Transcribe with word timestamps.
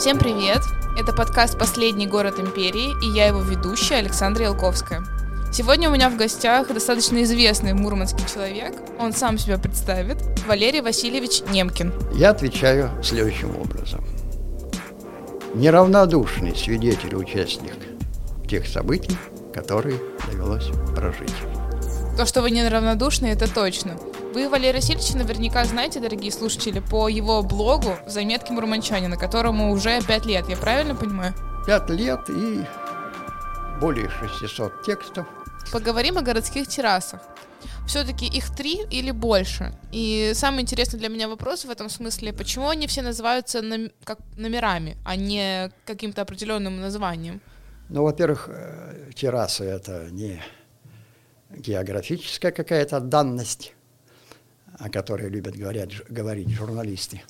Всем 0.00 0.18
привет! 0.18 0.62
Это 0.98 1.12
подкаст 1.12 1.58
«Последний 1.58 2.06
город 2.06 2.40
империи» 2.40 2.94
и 3.04 3.14
я 3.14 3.26
его 3.26 3.42
ведущая 3.42 3.96
Александра 3.96 4.44
Ялковская. 4.44 5.04
Сегодня 5.52 5.90
у 5.90 5.92
меня 5.92 6.08
в 6.08 6.16
гостях 6.16 6.72
достаточно 6.72 7.22
известный 7.22 7.74
мурманский 7.74 8.24
человек. 8.26 8.72
Он 8.98 9.12
сам 9.12 9.36
себя 9.36 9.58
представит. 9.58 10.16
Валерий 10.46 10.80
Васильевич 10.80 11.42
Немкин. 11.52 11.92
Я 12.14 12.30
отвечаю 12.30 12.90
следующим 13.04 13.54
образом. 13.60 14.02
Неравнодушный 15.52 16.56
свидетель 16.56 17.12
и 17.12 17.16
участник 17.16 17.76
тех 18.48 18.66
событий, 18.66 19.18
которые 19.52 20.00
довелось 20.30 20.70
прожить. 20.96 21.34
То, 22.16 22.24
что 22.24 22.40
вы 22.40 22.52
неравнодушны, 22.52 23.26
это 23.26 23.52
точно. 23.52 23.98
Вы 24.32 24.48
Валерия 24.48 24.74
Васильевича 24.74 25.18
наверняка 25.18 25.64
знаете, 25.64 25.98
дорогие 25.98 26.30
слушатели, 26.30 26.78
по 26.78 27.08
его 27.08 27.42
блогу 27.42 27.96
«Заметки 28.06 28.52
мурманчанина», 28.52 29.16
которому 29.16 29.72
уже 29.72 30.00
пять 30.02 30.24
лет, 30.24 30.48
я 30.48 30.56
правильно 30.56 30.94
понимаю? 30.94 31.34
Пять 31.66 31.90
лет 31.90 32.30
и 32.30 32.64
более 33.80 34.08
600 34.08 34.84
текстов. 34.84 35.26
Поговорим 35.72 36.16
о 36.16 36.22
городских 36.22 36.68
террасах. 36.68 37.20
Все-таки 37.88 38.24
их 38.24 38.54
три 38.54 38.84
или 38.88 39.10
больше? 39.10 39.74
И 39.90 40.30
самый 40.34 40.62
интересный 40.62 41.00
для 41.00 41.08
меня 41.08 41.28
вопрос 41.28 41.64
в 41.64 41.70
этом 41.70 41.90
смысле, 41.90 42.32
почему 42.32 42.68
они 42.68 42.86
все 42.86 43.02
называются 43.02 43.62
нам, 43.62 43.90
как 44.04 44.20
номерами, 44.36 44.96
а 45.04 45.16
не 45.16 45.72
каким-то 45.84 46.22
определенным 46.22 46.80
названием? 46.80 47.40
Ну, 47.88 48.04
во-первых, 48.04 48.48
э, 48.48 49.10
террасы 49.16 49.64
это 49.64 50.06
не 50.12 50.40
географическая 51.50 52.52
какая-то 52.52 53.00
данность, 53.00 53.74
о 54.80 54.88
которой 54.88 55.28
любят 55.28 55.54
говорят, 55.54 55.90
говорить 56.08 56.48
журналисты. 56.48 57.22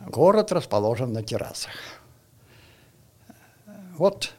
Город 0.00 0.50
расположен 0.50 1.12
на 1.12 1.22
террасах. 1.22 1.72
Вот 3.96 4.34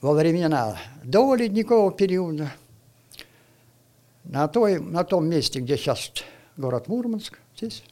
во 0.00 0.12
времена 0.12 0.76
до 1.04 1.36
ледникового 1.36 1.92
периода 1.92 2.52
на, 4.24 4.48
той, 4.48 4.80
на 4.80 5.04
том 5.04 5.28
месте, 5.28 5.60
где 5.60 5.76
сейчас 5.76 6.12
город 6.56 6.88
Мурманск, 6.88 7.38
здесь 7.56 7.84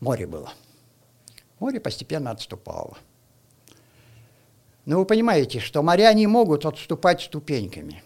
море 0.00 0.26
было. 0.26 0.52
Море 1.60 1.80
постепенно 1.80 2.30
отступало. 2.30 2.96
Но 4.86 4.98
вы 4.98 5.04
понимаете, 5.04 5.60
что 5.60 5.82
моря 5.82 6.12
не 6.14 6.26
могут 6.26 6.64
отступать 6.64 7.20
ступеньками 7.20 8.02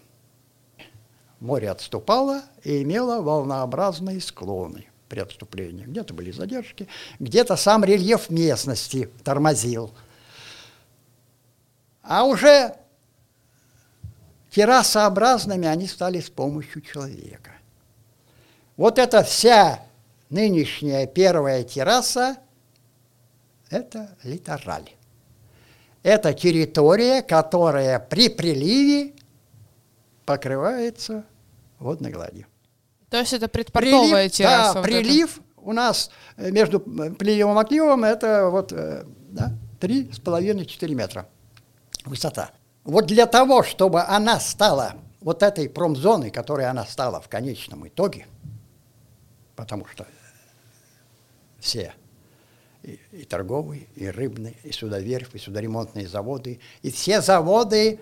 Море 1.41 1.71
отступало 1.71 2.43
и 2.63 2.83
имело 2.83 3.19
волнообразные 3.21 4.21
склоны 4.21 4.85
при 5.09 5.21
отступлении. 5.21 5.85
Где-то 5.85 6.13
были 6.13 6.29
задержки, 6.29 6.87
где-то 7.19 7.55
сам 7.55 7.83
рельеф 7.83 8.29
местности 8.29 9.09
тормозил. 9.23 9.91
А 12.03 12.25
уже 12.25 12.75
террасообразными 14.51 15.67
они 15.67 15.87
стали 15.87 16.19
с 16.19 16.29
помощью 16.29 16.83
человека. 16.83 17.53
Вот 18.77 18.99
эта 18.99 19.23
вся 19.23 19.83
нынешняя 20.29 21.07
первая 21.07 21.63
терраса– 21.63 22.37
это 23.71 24.15
литораль. 24.21 24.91
Это 26.03 26.35
территория, 26.35 27.23
которая 27.23 27.99
при 27.99 28.29
приливе 28.29 29.13
покрывается 30.25 31.25
водной 31.81 32.11
гладью. 32.11 32.45
То 33.09 33.17
есть 33.17 33.33
это 33.33 33.47
предпортовая 33.47 34.29
прилив, 34.29 34.31
терраса? 34.31 34.73
Да, 34.73 34.79
вот 34.79 34.83
прилив 34.83 35.37
это? 35.37 35.45
у 35.57 35.73
нас 35.73 36.11
э, 36.37 36.51
между 36.51 36.79
приливом 36.79 37.57
и 37.57 37.61
отливом 37.61 38.03
это 38.03 38.49
вот 38.49 38.71
э, 38.71 39.03
да, 39.29 39.51
3,5-4 39.81 40.95
метра 40.95 41.27
высота. 42.05 42.51
Вот 42.83 43.05
для 43.05 43.25
того, 43.25 43.63
чтобы 43.63 44.01
она 44.01 44.39
стала 44.39 44.93
вот 45.19 45.43
этой 45.43 45.69
промзоной, 45.69 46.31
которой 46.31 46.67
она 46.67 46.85
стала 46.85 47.21
в 47.21 47.29
конечном 47.29 47.87
итоге, 47.87 48.25
потому 49.55 49.85
что 49.85 50.07
все 51.59 51.93
и, 52.83 52.99
и 53.11 53.23
торговые, 53.25 53.87
и 53.95 54.07
рыбные, 54.07 54.55
и 54.63 54.71
судоверфь, 54.71 55.35
и 55.35 55.37
судоремонтные 55.37 56.07
заводы, 56.07 56.59
и 56.81 56.91
все 56.91 57.21
заводы, 57.21 57.99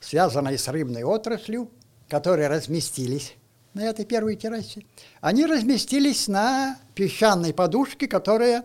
связанные 0.00 0.58
с 0.58 0.68
рыбной 0.68 1.02
отраслью, 1.02 1.70
которые 2.08 2.48
разместились 2.48 3.34
на 3.74 3.84
этой 3.84 4.04
первой 4.04 4.36
террасе, 4.36 4.84
они 5.20 5.46
разместились 5.46 6.28
на 6.28 6.78
песчаной 6.94 7.52
подушке, 7.52 8.06
которая 8.06 8.64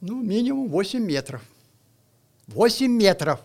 ну, 0.00 0.20
минимум 0.22 0.68
8 0.68 1.00
метров. 1.02 1.42
8 2.48 2.90
метров. 2.90 3.40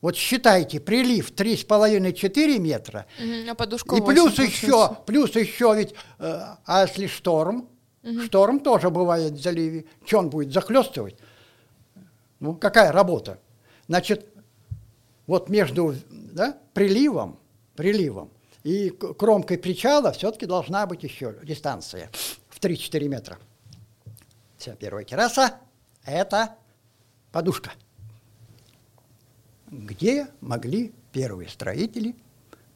Вот 0.00 0.14
считайте, 0.14 0.78
прилив 0.78 1.32
3,5-4 1.32 2.58
метра. 2.58 3.06
Угу, 3.18 3.50
а 3.50 3.54
подушка 3.54 3.96
И 3.96 4.00
плюс 4.00 4.38
8, 4.38 4.44
еще, 4.44 4.96
плюс 5.06 5.34
еще 5.34 5.74
ведь, 5.76 5.94
э, 6.20 6.40
а 6.64 6.82
если 6.82 7.08
шторм, 7.08 7.68
угу. 8.04 8.20
шторм 8.20 8.60
тоже 8.60 8.90
бывает 8.90 9.32
в 9.32 9.42
заливе, 9.42 9.86
что 10.06 10.18
он 10.18 10.30
будет 10.30 10.52
захлестывать? 10.52 11.16
Ну, 12.38 12.54
какая 12.54 12.92
работа? 12.92 13.40
Значит, 13.88 14.26
вот 15.26 15.48
между 15.48 15.96
да, 16.10 16.56
приливом 16.74 17.38
приливом. 17.78 18.28
И 18.64 18.90
кромкой 18.90 19.56
причала 19.56 20.10
все-таки 20.10 20.46
должна 20.46 20.84
быть 20.84 21.04
еще 21.04 21.36
дистанция 21.44 22.10
в 22.48 22.58
3-4 22.58 23.06
метра. 23.06 23.38
Вся 24.56 24.74
первая 24.74 25.04
терраса– 25.04 25.54
это 26.04 26.56
подушка, 27.30 27.70
где 29.70 30.26
могли 30.40 30.92
первые 31.12 31.48
строители 31.48 32.16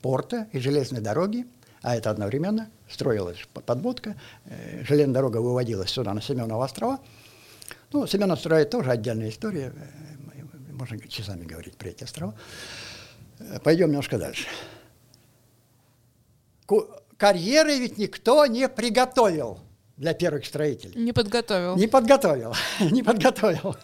порта 0.02 0.46
и 0.52 0.60
железной 0.60 1.00
дороги, 1.00 1.48
а 1.82 1.96
это 1.96 2.10
одновременно 2.10 2.70
строилась 2.88 3.38
подводка, 3.52 4.14
э, 4.44 4.84
железная 4.84 5.14
дорога 5.14 5.38
выводилась 5.38 5.90
сюда, 5.90 6.14
на 6.14 6.22
Семенова 6.22 6.64
острова. 6.64 7.00
Ну, 7.92 8.06
Семенов 8.06 8.38
острова– 8.38 8.64
тоже 8.66 8.92
отдельная 8.92 9.30
история, 9.30 9.72
э, 9.74 10.42
можно 10.70 10.96
часами 11.08 11.44
говорить 11.44 11.76
про 11.76 11.88
эти 11.88 12.04
острова. 12.04 12.36
Э, 13.40 13.58
пойдем 13.58 13.88
немножко 13.88 14.16
дальше 14.16 14.46
карьеры 17.22 17.78
ведь 17.78 17.98
никто 17.98 18.46
не 18.46 18.68
приготовил 18.68 19.60
для 19.96 20.12
первых 20.12 20.44
строителей. 20.44 21.00
Не 21.00 21.12
подготовил. 21.12 21.76
Не 21.76 21.86
подготовил, 21.86 22.54
не 22.80 23.02
подготовил. 23.02 23.76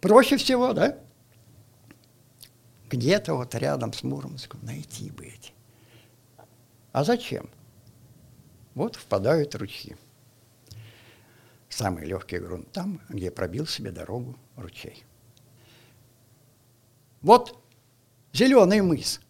Проще 0.00 0.36
всего, 0.36 0.72
да? 0.72 0.96
Где-то 2.88 3.34
вот 3.34 3.54
рядом 3.56 3.92
с 3.92 4.04
Мурманском 4.04 4.64
найти 4.64 5.10
бы 5.10 5.26
эти. 5.26 5.52
А 6.92 7.02
зачем? 7.02 7.50
Вот 8.74 8.94
впадают 8.94 9.56
ручьи. 9.56 9.96
Самый 11.68 12.06
легкий 12.06 12.38
грунт 12.38 12.70
там, 12.70 13.00
где 13.08 13.30
пробил 13.30 13.66
себе 13.66 13.90
дорогу 13.90 14.36
ручей. 14.56 15.04
Вот 17.20 17.60
зеленый 18.32 18.80
мыс– 18.80 19.20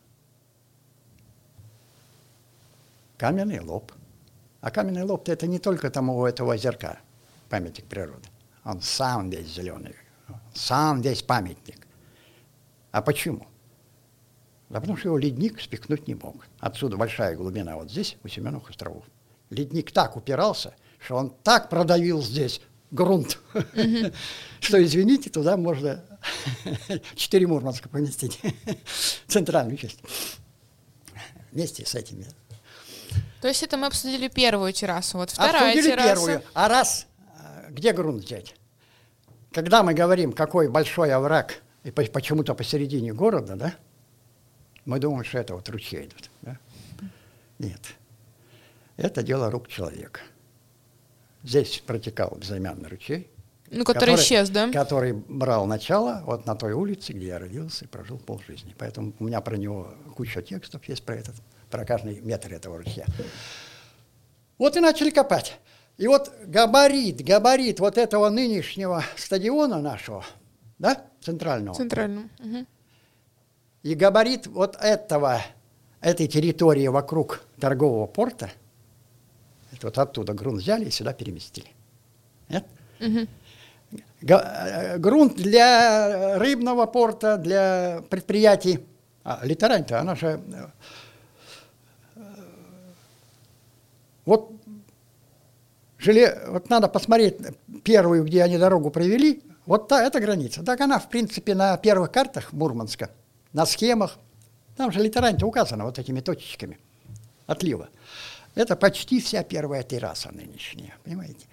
каменный 3.19 3.61
лоб. 3.61 3.93
А 4.61 4.71
каменный 4.71 5.03
лоб 5.03 5.29
это 5.29 5.47
не 5.47 5.59
только 5.59 5.91
там 5.91 6.09
у 6.09 6.25
этого 6.25 6.55
озерка, 6.55 7.01
памятник 7.51 7.85
природы. 7.87 8.29
Он 8.65 8.81
сам 8.81 9.29
весь 9.29 9.49
зеленый, 9.49 9.95
сам 10.55 11.03
весь 11.03 11.23
памятник. 11.23 11.87
А 12.91 13.03
почему? 13.03 13.47
Да 14.69 14.81
потому 14.81 14.99
что 14.99 15.09
его 15.09 15.19
ледник 15.19 15.61
спекнуть 15.61 16.09
не 16.09 16.15
мог. 16.15 16.47
Отсюда 16.61 16.97
большая 16.97 17.37
глубина 17.37 17.77
вот 17.77 17.91
здесь, 17.91 18.17
у 18.25 18.29
Семеновых 18.29 18.71
островов. 18.71 19.05
Ледник 19.51 19.93
так 19.93 20.17
упирался, 20.17 20.75
что 20.99 21.17
он 21.17 21.31
так 21.43 21.71
продавил 21.71 22.23
здесь 22.23 22.61
грунт, 22.91 23.39
что, 24.61 24.83
извините, 24.83 25.31
туда 25.31 25.57
можно 25.57 26.05
четыре 27.15 27.47
Мурманска 27.47 27.89
поместить, 27.89 28.41
центральную 29.27 29.79
часть, 29.79 30.01
вместе 31.53 31.87
с 31.87 31.95
этими 31.95 32.27
то 33.41 33.49
есть 33.49 33.63
это 33.63 33.77
мы 33.77 33.87
обсудили 33.87 34.29
первую 34.29 34.73
террасу, 34.73 35.19
вот 35.19 35.31
вторая 35.31 35.71
обсудили 35.71 35.93
терраса. 35.93 36.09
первую. 36.09 36.43
А 36.55 36.69
раз, 36.69 37.07
э, 37.39 37.71
где 37.71 37.93
грунт 37.93 38.25
взять? 38.25 38.55
Когда 39.53 39.83
мы 39.83 39.95
говорим, 39.95 40.33
какой 40.33 40.69
большой 40.69 41.13
овраг, 41.13 41.63
и 41.85 41.91
почему-то 41.91 42.55
посередине 42.55 43.13
города, 43.13 43.57
да, 43.57 43.75
мы 44.85 44.99
думаем, 44.99 45.25
что 45.25 45.39
это 45.39 45.55
вот 45.55 45.69
ручьи 45.69 46.05
идут. 46.05 46.31
Да? 46.43 46.59
Нет. 47.59 47.81
Это 48.97 49.23
дело 49.23 49.51
рук 49.51 49.69
человека. 49.69 50.21
Здесь 51.45 51.83
протекал 51.87 52.37
безымянный 52.37 52.89
ручей. 52.89 53.31
Ну, 53.71 53.85
который, 53.85 54.01
который 54.01 54.15
исчез, 54.17 54.49
да? 54.49 54.73
Который 54.73 55.13
брал 55.13 55.67
начало 55.67 56.23
вот 56.25 56.47
на 56.47 56.55
той 56.55 56.73
улице, 56.73 57.13
где 57.13 57.27
я 57.29 57.39
родился 57.39 57.85
и 57.85 57.89
прожил 57.89 58.19
полжизни. 58.19 58.75
Поэтому 58.79 59.13
у 59.19 59.25
меня 59.25 59.41
про 59.41 59.57
него 59.57 59.95
куча 60.17 60.43
текстов 60.43 60.83
есть 60.89 61.05
про 61.05 61.17
этот 61.17 61.37
про 61.71 61.85
каждый 61.85 62.21
метр 62.21 62.55
этого 62.55 62.79
ручья. 62.79 63.05
Вот 64.59 64.77
и 64.77 64.81
начали 64.81 65.11
копать. 65.11 65.59
И 65.97 66.07
вот 66.07 66.33
габарит, 66.45 67.25
габарит 67.25 67.81
вот 67.81 67.99
этого 67.99 68.29
нынешнего 68.29 69.03
стадиона 69.17 69.81
нашего, 69.81 70.25
да, 70.79 71.05
центрального, 71.21 71.75
Центральную. 71.75 72.29
Мгм. 72.39 72.67
и 73.83 73.95
габарит 73.95 74.47
вот 74.47 74.77
этого, 74.81 75.41
этой 76.01 76.29
территории 76.29 76.87
вокруг 76.87 77.45
торгового 77.61 78.07
порта, 78.07 78.51
это 79.73 79.89
вот 79.89 79.99
оттуда 79.99 80.35
грунт 80.35 80.61
взяли 80.61 80.87
и 80.87 80.91
сюда 80.91 81.13
переместили. 81.13 81.69
Нет? 82.49 82.65
Э, 84.21 84.99
грунт 84.99 85.37
для 85.37 86.39
рыбного 86.39 86.87
порта, 86.87 87.37
для 87.39 88.03
предприятий. 88.11 88.81
А, 89.25 89.41
Литерань-то, 89.43 90.01
она 90.01 90.15
же... 90.15 90.41
э, 90.53 90.67
э, 92.17 92.21
Вот, 94.29 94.53
желе, 95.97 96.39
вот 96.49 96.69
надо 96.69 96.87
посмотреть 96.87 97.39
первую, 97.83 98.25
где 98.25 98.43
они 98.43 98.59
дорогу 98.59 98.91
провели, 98.91 99.43
вот 99.65 99.89
та, 99.89 100.05
эта 100.05 100.21
граница. 100.21 100.63
Так 100.63 100.83
она, 100.83 100.99
в 100.99 101.09
принципе, 101.09 101.55
на 101.55 101.79
первых 101.79 102.13
картах 102.13 102.53
Мурманска, 102.53 103.11
на 103.55 103.65
схемах, 103.65 104.19
там 104.77 104.93
же 104.93 105.01
литерань-то 105.01 105.47
указана 105.47 105.85
вот 105.85 105.99
этими 105.99 106.21
точечками 106.21 106.79
отлива. 107.47 107.89
Это 108.55 108.77
почти 108.77 109.19
вся 109.19 109.43
первая 109.43 109.83
терраса 109.83 110.31
нынешняя, 110.31 110.95
понимаете? 111.05 111.47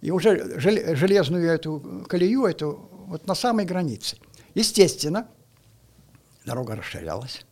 И 0.00 0.12
уже 0.12 0.60
жел- 0.60 0.94
железную 0.94 1.50
эту 1.50 2.06
колею, 2.08 2.44
эту 2.44 2.88
вот 3.08 3.26
на 3.26 3.34
самой 3.34 3.64
границе. 3.64 4.18
Естественно, 4.54 5.26
дорога 6.44 6.76
расширялась. 6.76 7.44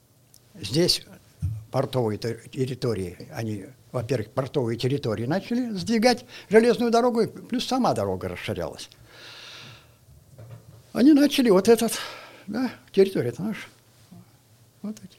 Здесь 0.54 1.04
портовые 1.70 2.18
те- 2.18 2.40
территории, 2.50 3.28
они, 3.32 3.66
во-первых, 3.92 4.30
портовые 4.30 4.78
территории 4.78 5.26
начали 5.26 5.70
сдвигать 5.70 6.24
железную 6.48 6.90
дорогу, 6.90 7.22
и 7.22 7.26
плюс 7.26 7.66
сама 7.66 7.94
дорога 7.94 8.28
расширялась. 8.28 8.90
Они 10.92 11.12
начали 11.12 11.50
вот 11.50 11.68
этот, 11.68 11.98
да, 12.46 12.70
территория 12.92 13.28
это 13.28 13.42
наша, 13.42 13.66
вот 14.82 14.96
эти 15.02 15.18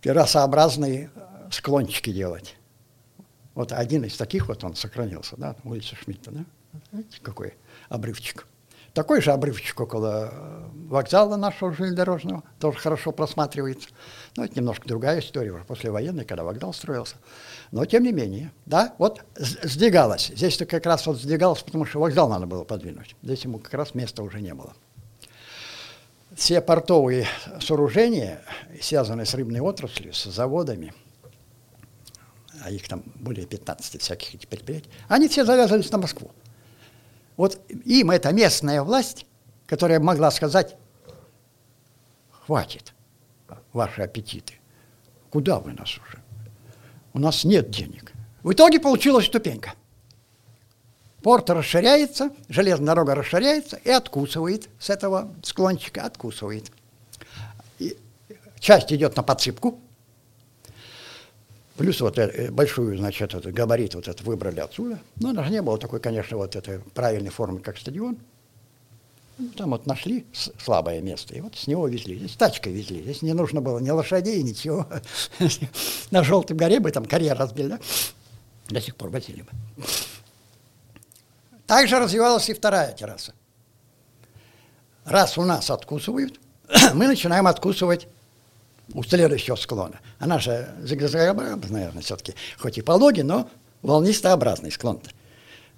террасообразные 0.00 1.10
э, 1.14 1.48
склончики 1.50 2.12
делать. 2.12 2.56
Вот 3.54 3.72
один 3.72 4.04
из 4.04 4.16
таких 4.16 4.48
вот 4.48 4.64
он 4.64 4.74
сохранился, 4.74 5.36
да, 5.36 5.56
улица 5.64 5.94
Шмидта, 5.96 6.30
да? 6.30 6.44
Какой 7.22 7.54
обрывчик. 7.88 8.46
Такой 8.94 9.22
же 9.22 9.32
обрывчик 9.32 9.80
около 9.80 10.28
э, 10.30 10.68
вокзала 10.88 11.36
нашего 11.36 11.72
железнодорожного, 11.72 12.42
тоже 12.58 12.78
хорошо 12.78 13.10
просматривается. 13.10 13.88
Но 14.36 14.44
это 14.44 14.54
немножко 14.56 14.86
другая 14.86 15.20
история, 15.20 15.52
уже 15.52 15.64
послевоенная, 15.64 16.26
когда 16.26 16.44
вокзал 16.44 16.74
строился. 16.74 17.16
Но 17.70 17.86
тем 17.86 18.02
не 18.02 18.12
менее, 18.12 18.52
да, 18.66 18.94
вот 18.98 19.22
сдвигалось. 19.36 20.30
Здесь-то 20.34 20.66
как 20.66 20.84
раз 20.84 21.06
вот 21.06 21.16
сдвигалось, 21.16 21.62
потому 21.62 21.86
что 21.86 22.00
вокзал 22.00 22.28
надо 22.28 22.46
было 22.46 22.64
подвинуть. 22.64 23.16
Здесь 23.22 23.44
ему 23.44 23.58
как 23.58 23.72
раз 23.72 23.94
места 23.94 24.22
уже 24.22 24.42
не 24.42 24.52
было. 24.52 24.74
Все 26.34 26.60
портовые 26.60 27.26
сооружения, 27.60 28.42
связанные 28.80 29.24
с 29.24 29.34
рыбной 29.34 29.60
отраслью, 29.60 30.12
с 30.12 30.24
заводами, 30.24 30.92
а 32.62 32.70
их 32.70 32.86
там 32.88 33.02
более 33.14 33.46
15 33.46 34.00
всяких 34.00 34.48
предприятий, 34.48 34.90
они 35.08 35.28
все 35.28 35.44
завязывались 35.46 35.90
на 35.90 35.98
Москву. 35.98 36.30
Вот 37.42 37.58
им 37.68 38.12
эта 38.12 38.30
местная 38.30 38.84
власть, 38.84 39.26
которая 39.66 39.98
могла 39.98 40.30
сказать, 40.30 40.76
хватит 42.30 42.94
ваши 43.72 44.02
аппетиты, 44.02 44.60
куда 45.28 45.58
вы 45.58 45.72
нас 45.72 45.90
уже? 45.98 46.22
У 47.12 47.18
нас 47.18 47.42
нет 47.42 47.68
денег. 47.68 48.12
В 48.44 48.52
итоге 48.52 48.78
получилась 48.78 49.26
ступенька. 49.26 49.74
Порт 51.24 51.50
расширяется, 51.50 52.30
железная 52.48 52.94
дорога 52.94 53.16
расширяется 53.16 53.76
и 53.82 53.90
откусывает 53.90 54.68
с 54.78 54.88
этого 54.88 55.34
склончика, 55.42 56.04
откусывает. 56.04 56.70
И 57.80 57.98
часть 58.60 58.92
идет 58.92 59.16
на 59.16 59.24
подсыпку, 59.24 59.80
Плюс 61.76 62.00
вот 62.00 62.18
э, 62.18 62.50
большую, 62.50 62.98
значит, 62.98 63.34
этот 63.34 63.52
габарит 63.54 63.94
вот 63.94 64.06
этот 64.06 64.20
выбрали 64.26 64.60
отсюда. 64.60 64.98
Но 65.16 65.30
она 65.30 65.42
же 65.44 65.50
не 65.50 65.62
было 65.62 65.78
такой, 65.78 66.00
конечно, 66.00 66.36
вот 66.36 66.54
этой 66.54 66.80
правильной 66.80 67.30
формы, 67.30 67.60
как 67.60 67.78
стадион. 67.78 68.18
Ну, 69.38 69.48
Там 69.56 69.70
вот 69.70 69.86
нашли 69.86 70.26
с- 70.32 70.52
слабое 70.62 71.00
место, 71.00 71.34
и 71.34 71.40
вот 71.40 71.56
с 71.56 71.66
него 71.66 71.88
везли. 71.88 72.18
Здесь 72.18 72.36
тачкой 72.36 72.74
везли. 72.74 73.02
Здесь 73.02 73.22
не 73.22 73.32
нужно 73.32 73.62
было 73.62 73.78
ни 73.78 73.88
лошадей, 73.90 74.42
ничего. 74.42 74.86
На 76.10 76.22
Желтой 76.22 76.54
горе 76.56 76.78
бы 76.80 76.90
там 76.90 77.06
карьер 77.06 77.36
разбили, 77.38 77.68
да? 77.68 77.78
До 78.68 78.80
сих 78.80 78.94
пор 78.94 79.08
возили 79.08 79.42
бы. 79.42 79.48
Также 81.66 81.98
развивалась 81.98 82.48
и 82.50 82.54
вторая 82.54 82.92
терраса. 82.92 83.32
Раз 85.04 85.38
у 85.38 85.42
нас 85.44 85.70
откусывают, 85.70 86.38
мы 86.94 87.06
начинаем 87.06 87.46
откусывать 87.46 88.06
у 88.94 89.02
следующего 89.02 89.56
склона. 89.56 90.00
Она 90.18 90.38
же 90.38 90.74
зигзагообразная, 90.82 91.70
наверное, 91.70 92.02
все-таки, 92.02 92.34
хоть 92.58 92.78
и 92.78 92.82
пологий, 92.82 93.22
но 93.22 93.48
волнистообразный 93.82 94.70
склон. 94.70 95.00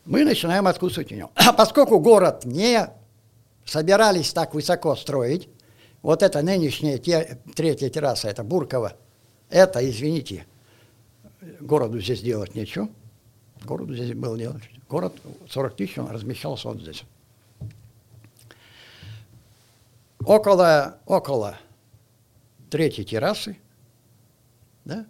Мы 0.05 0.25
начинаем 0.25 0.67
откусывать 0.67 1.13
у 1.13 1.15
него. 1.15 1.31
А 1.35 1.53
поскольку 1.53 1.99
город 1.99 2.45
не 2.45 2.89
собирались 3.65 4.33
так 4.33 4.55
высоко 4.55 4.95
строить, 4.97 5.49
вот 6.03 6.23
это 6.23 6.43
нынешняя 6.43 6.99
те- 6.99 7.39
третья 7.55 7.89
терраса, 7.89 8.29
это 8.29 8.45
Бурково, 8.45 8.95
это, 9.49 9.89
извините, 9.89 10.45
городу 11.61 12.01
здесь 12.01 12.21
делать 12.21 12.55
нечего. 12.55 12.89
Городу 13.65 13.95
здесь 13.95 14.15
было 14.15 14.37
делать. 14.37 14.63
Город 14.89 15.15
40 15.49 15.77
тысяч, 15.77 15.97
он 15.99 16.11
размещался 16.11 16.69
вот 16.69 16.81
здесь. 16.81 17.05
Около, 20.25 20.99
около 21.07 21.57
третьей 22.75 23.05
террасы, 23.05 23.57
да, 24.85 25.07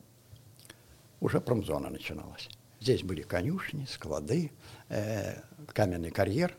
уже 1.19 1.41
промзона 1.41 1.89
начиналась. 1.89 2.51
Здесь 2.79 3.03
были 3.03 3.23
конюшни, 3.23 3.87
склады, 3.87 4.53
э, 4.91 5.41
каменный 5.73 6.11
карьер. 6.11 6.55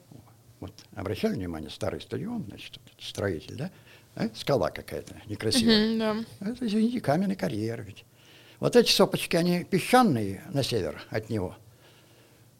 Вот, 0.59 0.73
обращали 0.95 1.35
внимание, 1.35 1.69
старый 1.69 2.01
стадион, 2.01 2.45
значит, 2.47 2.79
строитель, 2.97 3.55
да? 3.55 3.71
Э, 4.15 4.29
скала 4.33 4.71
какая-то 4.71 5.21
некрасивая. 5.27 5.99
Да. 5.99 6.25
Это, 6.39 6.65
извините, 6.65 6.99
каменный 7.01 7.35
карьер 7.35 7.83
ведь. 7.83 8.03
Вот 8.59 8.75
эти 8.75 8.89
сопочки, 8.89 9.35
они 9.35 9.63
песчаные 9.63 10.41
на 10.49 10.63
север 10.63 11.03
от 11.11 11.29
него. 11.29 11.55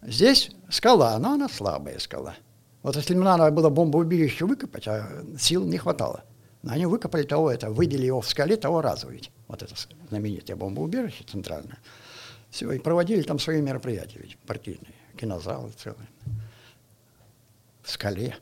Здесь 0.03 0.51
скала, 0.69 1.17
но 1.17 1.31
она 1.31 1.49
слабая 1.49 1.97
скала. 1.97 2.35
Вот 2.83 2.95
если 2.95 3.15
надо 3.15 3.49
было 3.49 3.71
бомбоубежище 3.71 4.45
выкопать, 4.45 4.87
а 4.87 5.25
сил 5.35 5.65
не 5.65 5.79
хватало. 5.79 6.23
Они 6.67 6.85
выкопали 6.85 7.23
того, 7.23 7.51
это, 7.51 7.69
выбили 7.69 8.05
его 8.05 8.21
в 8.21 8.27
скале 8.29 8.57
того 8.57 8.81
раза 8.81 9.07
ведь. 9.07 9.31
Вот 9.47 9.61
это 9.61 9.73
знаменитое 10.09 10.55
бомбоубежище 10.55 11.23
центральное. 11.29 11.77
Все, 12.49 12.71
и 12.71 12.79
проводили 12.79 13.21
там 13.21 13.37
свои 13.37 13.61
мероприятия 13.61 14.19
ведь, 14.19 14.37
партийные, 14.39 14.93
кинозалы 15.19 15.71
целые. 15.77 16.07
В 17.83 17.91
скале. 17.91 18.35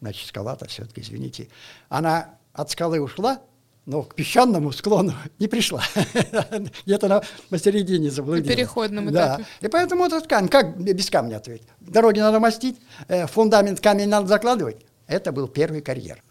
Значит, 0.00 0.26
скала-то 0.28 0.66
все-таки, 0.66 1.00
извините, 1.00 1.48
она 1.88 2.34
от 2.52 2.70
скалы 2.70 3.00
ушла, 3.00 3.40
но 3.86 4.02
к 4.02 4.14
песчаному 4.14 4.72
склону 4.72 5.14
не 5.38 5.48
пришла. 5.48 5.82
Где-то 6.84 7.08
на 7.08 7.22
посередине 7.48 8.10
заблудилась. 8.10 8.48
На 8.48 8.54
переходном 8.54 9.10
Да. 9.12 9.36
этапе. 9.36 9.46
И 9.60 9.68
поэтому 9.68 10.04
этот 10.04 10.26
камень, 10.26 10.48
как 10.48 10.78
без 10.78 11.08
камня 11.08 11.36
ответить? 11.36 11.68
Дороги 11.80 12.18
надо 12.20 12.40
мастить, 12.40 12.78
э, 13.08 13.26
фундамент 13.26 13.80
камень 13.80 14.08
надо 14.08 14.26
закладывать. 14.26 14.84
Это 15.06 15.32
был 15.32 15.48
первый 15.48 15.80
карьер. 15.80 16.22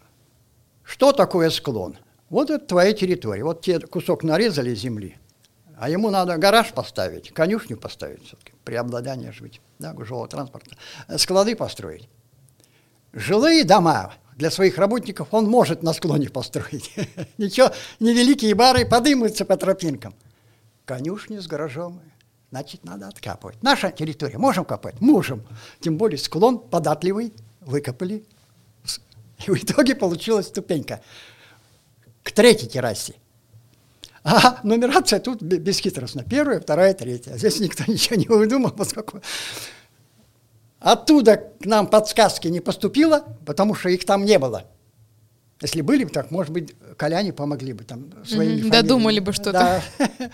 Что 0.92 1.12
такое 1.12 1.48
склон? 1.48 1.96
Вот 2.28 2.50
это 2.50 2.66
твоя 2.66 2.92
территория. 2.92 3.44
Вот 3.44 3.62
тебе 3.62 3.80
кусок 3.80 4.24
нарезали 4.24 4.74
земли, 4.74 5.16
а 5.78 5.88
ему 5.88 6.10
надо 6.10 6.36
гараж 6.36 6.74
поставить, 6.74 7.32
конюшню 7.32 7.78
поставить 7.78 8.22
все-таки, 8.26 8.52
преобладание 8.62 9.32
жить, 9.32 9.62
да, 9.78 9.94
жилого 10.04 10.28
транспорта, 10.28 10.76
склады 11.16 11.56
построить. 11.56 12.10
Жилые 13.14 13.64
дома 13.64 14.12
для 14.36 14.50
своих 14.50 14.76
работников 14.76 15.28
он 15.30 15.46
может 15.48 15.82
на 15.82 15.94
склоне 15.94 16.28
построить. 16.28 16.92
Ничего, 17.38 17.70
невеликие 17.98 18.54
бары 18.54 18.84
подымутся 18.84 19.46
по 19.46 19.56
тропинкам. 19.56 20.14
Конюшни 20.84 21.38
с 21.38 21.46
гаражом, 21.46 22.02
значит, 22.50 22.84
надо 22.84 23.08
откапывать. 23.08 23.62
Наша 23.62 23.90
территория, 23.92 24.36
можем 24.36 24.66
копать? 24.66 25.00
Можем. 25.00 25.42
Тем 25.80 25.96
более 25.96 26.18
склон 26.18 26.58
податливый, 26.58 27.32
выкопали. 27.60 28.26
И 29.46 29.50
в 29.50 29.54
итоге 29.62 29.94
получилась 29.94 30.46
ступенька 30.48 31.00
к 32.22 32.32
третьей 32.32 32.68
террасе. 32.68 33.14
А 34.24 34.60
нумерация 34.62 35.18
тут 35.18 35.42
бе- 35.42 35.58
бесхитростна. 35.58 36.22
Первая, 36.22 36.60
вторая, 36.60 36.94
третья. 36.94 37.36
Здесь 37.36 37.58
никто 37.60 37.84
ничего 37.90 38.16
не 38.16 38.26
выдумал, 38.26 38.70
поскольку 38.70 39.20
оттуда 40.78 41.36
к 41.36 41.64
нам 41.66 41.86
подсказки 41.88 42.48
не 42.48 42.60
поступило, 42.60 43.24
потому 43.46 43.74
что 43.74 43.88
их 43.88 44.04
там 44.04 44.24
не 44.24 44.38
было. 44.38 44.64
Если 45.60 45.80
были 45.80 46.04
бы, 46.04 46.10
так, 46.10 46.30
может 46.32 46.52
быть, 46.52 46.74
коляне 46.96 47.32
помогли 47.32 47.72
бы 47.72 47.84
там 47.84 48.10
своими 48.24 48.52
Мгм, 48.54 48.60
фамилиями. 48.62 48.70
додумали 48.70 49.20
бы 49.20 49.32
что-то. 49.32 49.52
Да. 49.52 49.82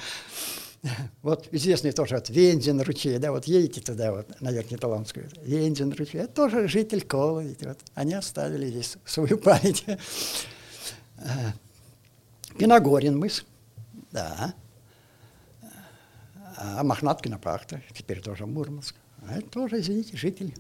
Вот 1.23 1.49
известный 1.53 1.93
тоже 1.93 2.17
вот 2.17 2.31
Вензин 2.31 2.81
ручей, 2.81 3.19
да, 3.19 3.33
вот 3.33 3.45
едете 3.45 3.81
туда, 3.81 4.13
вот, 4.13 4.41
на 4.41 4.51
Верхнеталанскую, 4.51 5.29
Вензин 5.43 5.93
ручей, 5.93 6.19
это 6.19 6.35
тоже 6.35 6.69
житель 6.69 7.03
Колы, 7.03 7.45
ведь 7.45 7.65
вот, 7.65 7.79
они 7.95 8.15
оставили 8.15 8.69
здесь 8.69 8.97
свою 9.05 9.39
память. 9.39 9.85
Пиногорин 12.57 13.19
мыс, 13.19 13.45
да, 14.13 14.55
а 16.57 16.83
Мохнаткина 16.83 17.39
пахта, 17.39 17.83
теперь 17.95 18.21
тоже 18.21 18.47
Мурманск, 18.47 18.95
а 19.27 19.39
это 19.39 19.49
тоже, 19.49 19.81
извините, 19.81 20.17
житель 20.17 20.55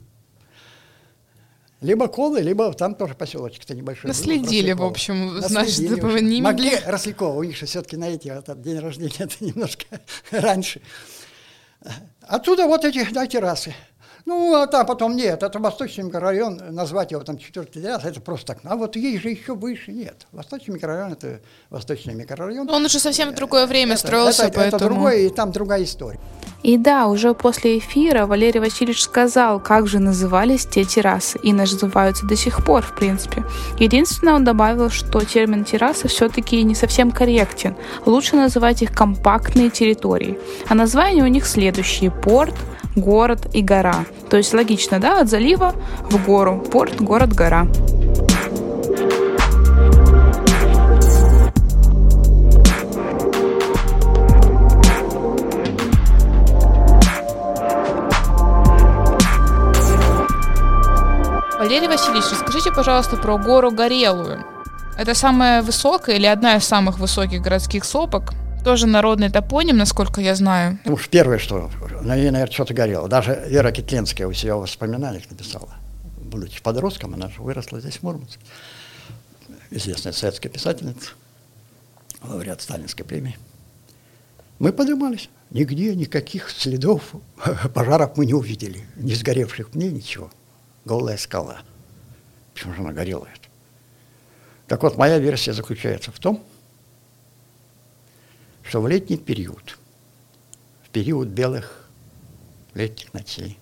либо 1.80 2.08
Колы, 2.08 2.40
либо 2.40 2.72
там 2.72 2.94
тоже 2.94 3.14
поселочек-то 3.14 3.74
небольшой. 3.74 4.08
Наследили, 4.08 4.72
в 4.72 4.82
общем, 4.82 5.36
Наследили 5.36 6.00
значит, 6.00 6.22
не 6.22 6.42
Могли 6.42 6.72
Рослякова, 6.84 7.34
у 7.34 7.42
них 7.44 7.56
же 7.56 7.66
все-таки 7.66 7.96
на 7.96 8.08
эти 8.08 8.28
вот, 8.28 8.60
день 8.60 8.78
рождения 8.78 9.14
это 9.18 9.34
немножко 9.40 9.86
раньше. 10.30 10.80
Отсюда 12.22 12.66
вот 12.66 12.84
эти 12.84 13.08
да, 13.12 13.26
террасы. 13.26 13.74
Ну, 14.24 14.54
а 14.54 14.66
там 14.66 14.86
потом 14.86 15.16
нет, 15.16 15.42
это 15.42 15.58
Восточный 15.58 16.04
микрорайон, 16.04 16.60
назвать 16.70 17.12
его 17.12 17.22
там 17.22 17.38
четвертый 17.38 17.84
раз, 17.86 18.04
это 18.04 18.20
просто 18.20 18.54
так. 18.54 18.58
А 18.64 18.76
вот 18.76 18.96
есть 18.96 19.22
же 19.22 19.30
еще 19.30 19.54
выше, 19.54 19.92
нет. 19.92 20.26
Восточный 20.32 20.74
микрорайон– 20.74 21.12
это 21.14 21.40
Восточный 21.70 22.14
микрорайон. 22.14 22.68
Он 22.68 22.84
уже 22.84 22.98
совсем 22.98 23.30
в 23.30 23.34
другое 23.34 23.66
время 23.66 23.92
это, 23.92 24.00
строился, 24.00 24.44
это, 24.44 24.56
поэтому… 24.56 24.76
Это 24.76 24.84
другое, 24.84 25.16
и 25.16 25.28
там 25.30 25.52
другая 25.52 25.84
история. 25.84 26.18
И 26.62 26.76
да, 26.76 27.06
уже 27.06 27.34
после 27.34 27.78
эфира 27.78 28.26
Валерий 28.26 28.60
Васильевич 28.60 29.02
сказал, 29.02 29.60
как 29.60 29.86
же 29.86 30.00
назывались 30.00 30.66
те 30.66 30.84
террасы, 30.84 31.38
и 31.42 31.52
называются 31.52 32.26
до 32.26 32.34
сих 32.36 32.64
пор, 32.64 32.82
в 32.82 32.96
принципе. 32.96 33.44
Единственное, 33.78 34.34
он 34.34 34.44
добавил, 34.44 34.90
что 34.90 35.20
термин 35.20 35.64
терраса 35.64 36.08
все-таки 36.08 36.62
не 36.64 36.74
совсем 36.74 37.12
корректен. 37.12 37.76
Лучше 38.06 38.34
называть 38.34 38.82
их 38.82 38.92
компактные 38.92 39.70
территории. 39.70 40.38
А 40.68 40.74
названия 40.74 41.22
у 41.22 41.28
них 41.28 41.46
следующие– 41.46 42.10
порт, 42.22 42.54
город 42.96 43.46
и 43.52 43.62
гора. 43.62 44.04
То 44.30 44.36
есть 44.36 44.54
логично, 44.54 44.98
да, 44.98 45.20
от 45.20 45.28
залива 45.28 45.74
в 46.02 46.24
гору. 46.24 46.62
Порт, 46.70 47.00
город, 47.00 47.32
гора. 47.32 47.66
Валерий 61.58 61.88
Васильевич, 61.88 62.24
расскажите, 62.30 62.72
пожалуйста, 62.72 63.16
про 63.16 63.36
гору 63.36 63.70
Горелую. 63.70 64.44
Это 64.96 65.14
самая 65.14 65.60
высокая 65.60 66.16
или 66.16 66.26
одна 66.26 66.56
из 66.56 66.64
самых 66.64 66.98
высоких 66.98 67.42
городских 67.42 67.84
сопок? 67.84 68.32
Тоже 68.64 68.86
народный 68.86 69.30
топоним, 69.30 69.76
насколько 69.76 70.20
я 70.20 70.34
знаю. 70.34 70.78
Ну, 70.84 70.94
уж 70.94 71.08
первое, 71.08 71.38
что 71.38 71.70
на 72.02 72.16
ней, 72.16 72.30
наверное, 72.30 72.52
что-то 72.52 72.74
горело. 72.74 73.08
Даже 73.08 73.44
Вера 73.48 73.70
Китленская 73.72 74.26
у 74.26 74.32
себя 74.32 74.56
в 74.56 74.60
воспоминаниях 74.60 75.30
написала. 75.30 75.74
Будучи 76.20 76.62
подростком, 76.62 77.14
она 77.14 77.28
же 77.28 77.40
выросла 77.40 77.80
здесь, 77.80 77.98
в 77.98 78.02
Мурманске. 78.02 78.40
Известная 79.70 80.12
советская 80.12 80.50
писательница, 80.50 81.10
лауреат 82.22 82.60
Сталинской 82.60 83.04
премии. 83.04 83.38
Мы 84.58 84.72
поднимались. 84.72 85.30
Нигде 85.50 85.94
никаких 85.94 86.50
следов 86.50 87.14
пожаров 87.74 88.16
мы 88.16 88.26
не 88.26 88.34
увидели. 88.34 88.84
Не 88.96 89.14
сгоревших 89.14 89.74
мне 89.74 89.90
ничего. 89.90 90.30
Голая 90.84 91.16
скала. 91.16 91.58
Почему 92.52 92.74
же 92.74 92.80
она 92.80 92.92
горела? 92.92 93.26
Это? 93.32 93.48
Так 94.66 94.82
вот, 94.82 94.98
моя 94.98 95.18
версия 95.18 95.54
заключается 95.54 96.12
в 96.12 96.18
том, 96.18 96.44
что 98.68 98.82
в 98.82 98.86
летний 98.86 99.16
период, 99.16 99.78
в 100.82 100.90
период 100.90 101.28
белых 101.28 101.88
летних 102.74 103.14
ночей, 103.14 103.58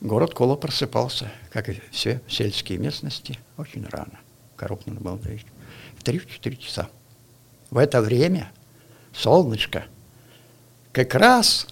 город 0.00 0.34
Кола 0.34 0.56
просыпался, 0.56 1.30
как 1.50 1.68
и 1.68 1.80
все 1.92 2.20
сельские 2.26 2.78
местности, 2.78 3.38
очень 3.56 3.86
рано. 3.86 4.18
Коробкин 4.56 4.96
был 4.96 5.18
в 5.18 6.02
3-4 6.02 6.56
часа. 6.56 6.88
В 7.70 7.78
это 7.78 8.02
время 8.02 8.50
солнышко 9.14 9.84
как 10.90 11.14
раз 11.14 11.68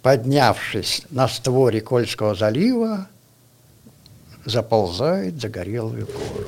поднявшись 0.00 1.02
на 1.10 1.28
створе 1.28 1.82
Кольского 1.82 2.34
залива, 2.34 3.08
заползает 4.46 5.38
за 5.38 5.50
горелую 5.50 6.06
гору. 6.06 6.46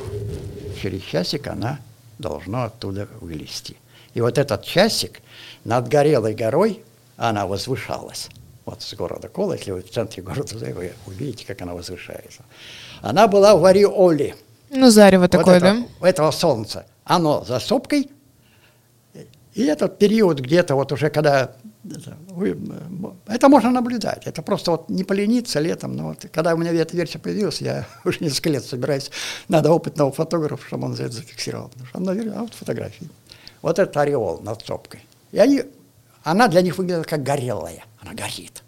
Через 0.80 1.02
часик 1.02 1.46
она 1.48 1.78
должно 2.18 2.64
оттуда 2.64 3.08
вылезти. 3.20 3.76
И 4.14 4.20
вот 4.20 4.38
этот 4.38 4.64
часик 4.64 5.20
над 5.64 5.88
горелой 5.88 6.34
горой, 6.34 6.82
она 7.16 7.46
возвышалась. 7.46 8.28
Вот 8.64 8.82
с 8.82 8.94
города 8.94 9.28
Кола, 9.28 9.52
если 9.54 9.70
вы 9.70 9.82
в 9.82 9.90
центре 9.90 10.22
города, 10.22 10.56
вы 10.56 10.92
увидите, 11.06 11.46
как 11.46 11.62
она 11.62 11.74
возвышается. 11.74 12.42
Она 13.00 13.28
была 13.28 13.54
в 13.56 13.64
ореоле. 13.64 14.34
Ну, 14.70 14.90
зарево 14.90 15.28
такое, 15.28 15.60
вот 15.60 15.62
это, 15.62 15.86
да? 16.00 16.08
Этого 16.08 16.30
солнца. 16.32 16.86
Оно 17.04 17.44
за 17.44 17.60
сопкой, 17.60 18.10
и 19.56 19.64
этот 19.64 19.98
период 19.98 20.40
где-то 20.40 20.74
вот 20.74 20.92
уже 20.92 21.08
когда 21.08 21.52
это 23.26 23.48
можно 23.48 23.70
наблюдать. 23.70 24.26
Это 24.26 24.42
просто 24.42 24.72
вот 24.72 24.88
не 24.88 25.04
полениться 25.04 25.60
летом. 25.60 25.96
Но 25.96 26.08
вот, 26.08 26.26
когда 26.32 26.54
у 26.54 26.56
меня 26.56 26.72
эта 26.72 26.96
версия 26.96 27.18
появилась, 27.18 27.60
я 27.60 27.86
уже 28.04 28.18
несколько 28.20 28.50
лет 28.50 28.64
собираюсь. 28.64 29.10
Надо 29.48 29.72
опытного 29.72 30.12
фотографа, 30.12 30.66
чтобы 30.66 30.86
он 30.86 30.94
это 30.94 31.10
зафиксировал. 31.10 31.68
Потому 31.68 31.86
что, 31.86 32.00
наверное, 32.00 32.38
а 32.38 32.40
вот 32.42 32.54
фотографии. 32.54 33.08
Вот 33.62 33.78
этот 33.78 33.96
ореол 33.96 34.40
над 34.40 34.62
сопкой. 34.64 35.00
И 35.32 35.38
они, 35.38 35.64
она 36.22 36.48
для 36.48 36.62
них 36.62 36.78
выглядит 36.78 37.06
как 37.06 37.22
горелая. 37.22 37.84
Она 38.00 38.12
горит. 38.14 38.62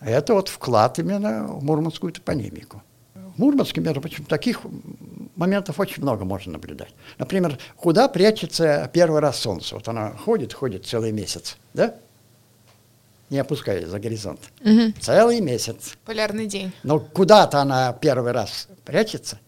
Это 0.00 0.34
вот 0.34 0.48
вклад 0.48 0.98
именно 0.98 1.46
в 1.46 1.64
мурманскую 1.64 2.12
топонимику. 2.12 2.82
В 3.38 3.40
Мурманске, 3.40 3.80
между 3.80 4.00
прочим, 4.00 4.24
таких 4.24 4.62
моментов 5.36 5.78
очень 5.78 6.02
много 6.02 6.24
можно 6.24 6.54
наблюдать. 6.54 6.92
Например, 7.18 7.56
куда 7.76 8.08
прячется 8.08 8.90
первый 8.92 9.20
раз 9.20 9.38
солнце? 9.38 9.76
Вот 9.76 9.86
она 9.86 10.10
ходит, 10.10 10.52
ходит 10.52 10.86
целый 10.86 11.12
месяц, 11.12 11.56
да? 11.72 11.94
Не 13.30 13.38
опускаясь 13.38 13.86
за 13.86 13.98
горизонт. 13.98 14.40
Угу. 14.60 15.00
Целый 15.00 15.40
месяц. 15.40 15.96
Полярный 16.04 16.46
день. 16.46 16.72
Но 16.82 17.00
куда-то 17.00 17.60
она 17.60 17.92
первый 17.92 18.32
раз 18.32 18.68
прячется, 18.84 19.38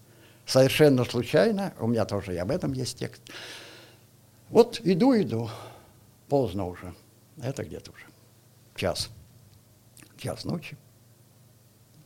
совершенно 0.47 1.05
случайно. 1.05 1.73
У 1.79 1.87
меня 1.87 2.05
тоже 2.05 2.35
и 2.35 2.39
об 2.39 2.51
этом 2.51 2.73
есть 2.73 2.99
текст. 2.99 3.23
Вот 4.51 4.81
иду, 4.85 5.15
иду. 5.15 5.51
Поздно 6.29 6.67
уже. 6.67 6.95
Это 7.43 7.65
где-то 7.65 7.93
уже 7.93 8.05
час. 8.81 9.11
Час 10.17 10.45
ночи. 10.45 10.77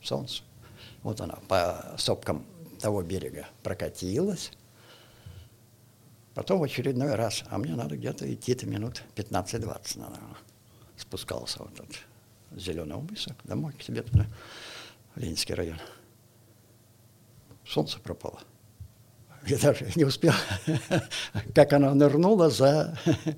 Солнце. 0.01 0.43
Вот 1.03 1.21
она 1.21 1.35
по 1.47 1.95
сопкам 1.97 2.45
того 2.79 3.01
берега 3.01 3.47
прокатилась. 3.63 4.51
Потом 6.33 6.59
в 6.59 6.63
очередной 6.63 7.15
раз, 7.15 7.43
а 7.49 7.57
мне 7.57 7.75
надо 7.75 7.95
где-то 7.95 8.31
идти-то 8.31 8.65
минут 8.65 9.03
15-20, 9.15 9.99
наверное 9.99 10.35
спускался 10.97 11.59
вот 11.59 11.79
от 11.79 12.59
Зеленого 12.59 13.01
мыса 13.01 13.35
домой 13.43 13.73
к 13.73 13.81
себе 13.81 14.01
туда, 14.01 14.25
в 15.15 15.19
Ленинский 15.19 15.55
район. 15.55 15.79
Солнце 17.65 17.99
пропало. 17.99 18.39
Я 19.47 19.57
даже 19.57 19.91
не 19.95 20.05
успел, 20.05 20.33
как 21.53 21.73
оно 21.73 21.93
нырнуло 21.93 22.49
за, 22.49 22.97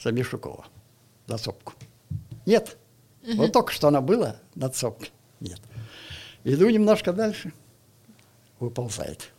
за 0.00 0.12
Мишукова, 0.12 0.66
за 1.26 1.38
сопку. 1.38 1.74
Нет. 2.46 2.76
Угу. 3.22 3.34
Вот 3.34 3.52
только 3.52 3.72
что 3.72 3.88
она 3.88 4.00
была 4.00 4.36
над 4.54 4.74
сопкой. 4.74 5.12
Нет. 5.38 5.60
Иду 6.42 6.68
немножко 6.70 7.12
дальше, 7.12 7.52
выползает. 8.58 9.30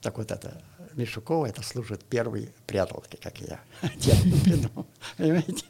Так 0.00 0.18
вот 0.18 0.30
это 0.30 0.62
Мишукова 0.96 1.46
это 1.46 1.62
служит 1.62 2.04
первой 2.04 2.52
пряталкой, 2.66 3.18
как 3.22 3.38
я 3.38 3.60
Понимаете? 5.16 5.64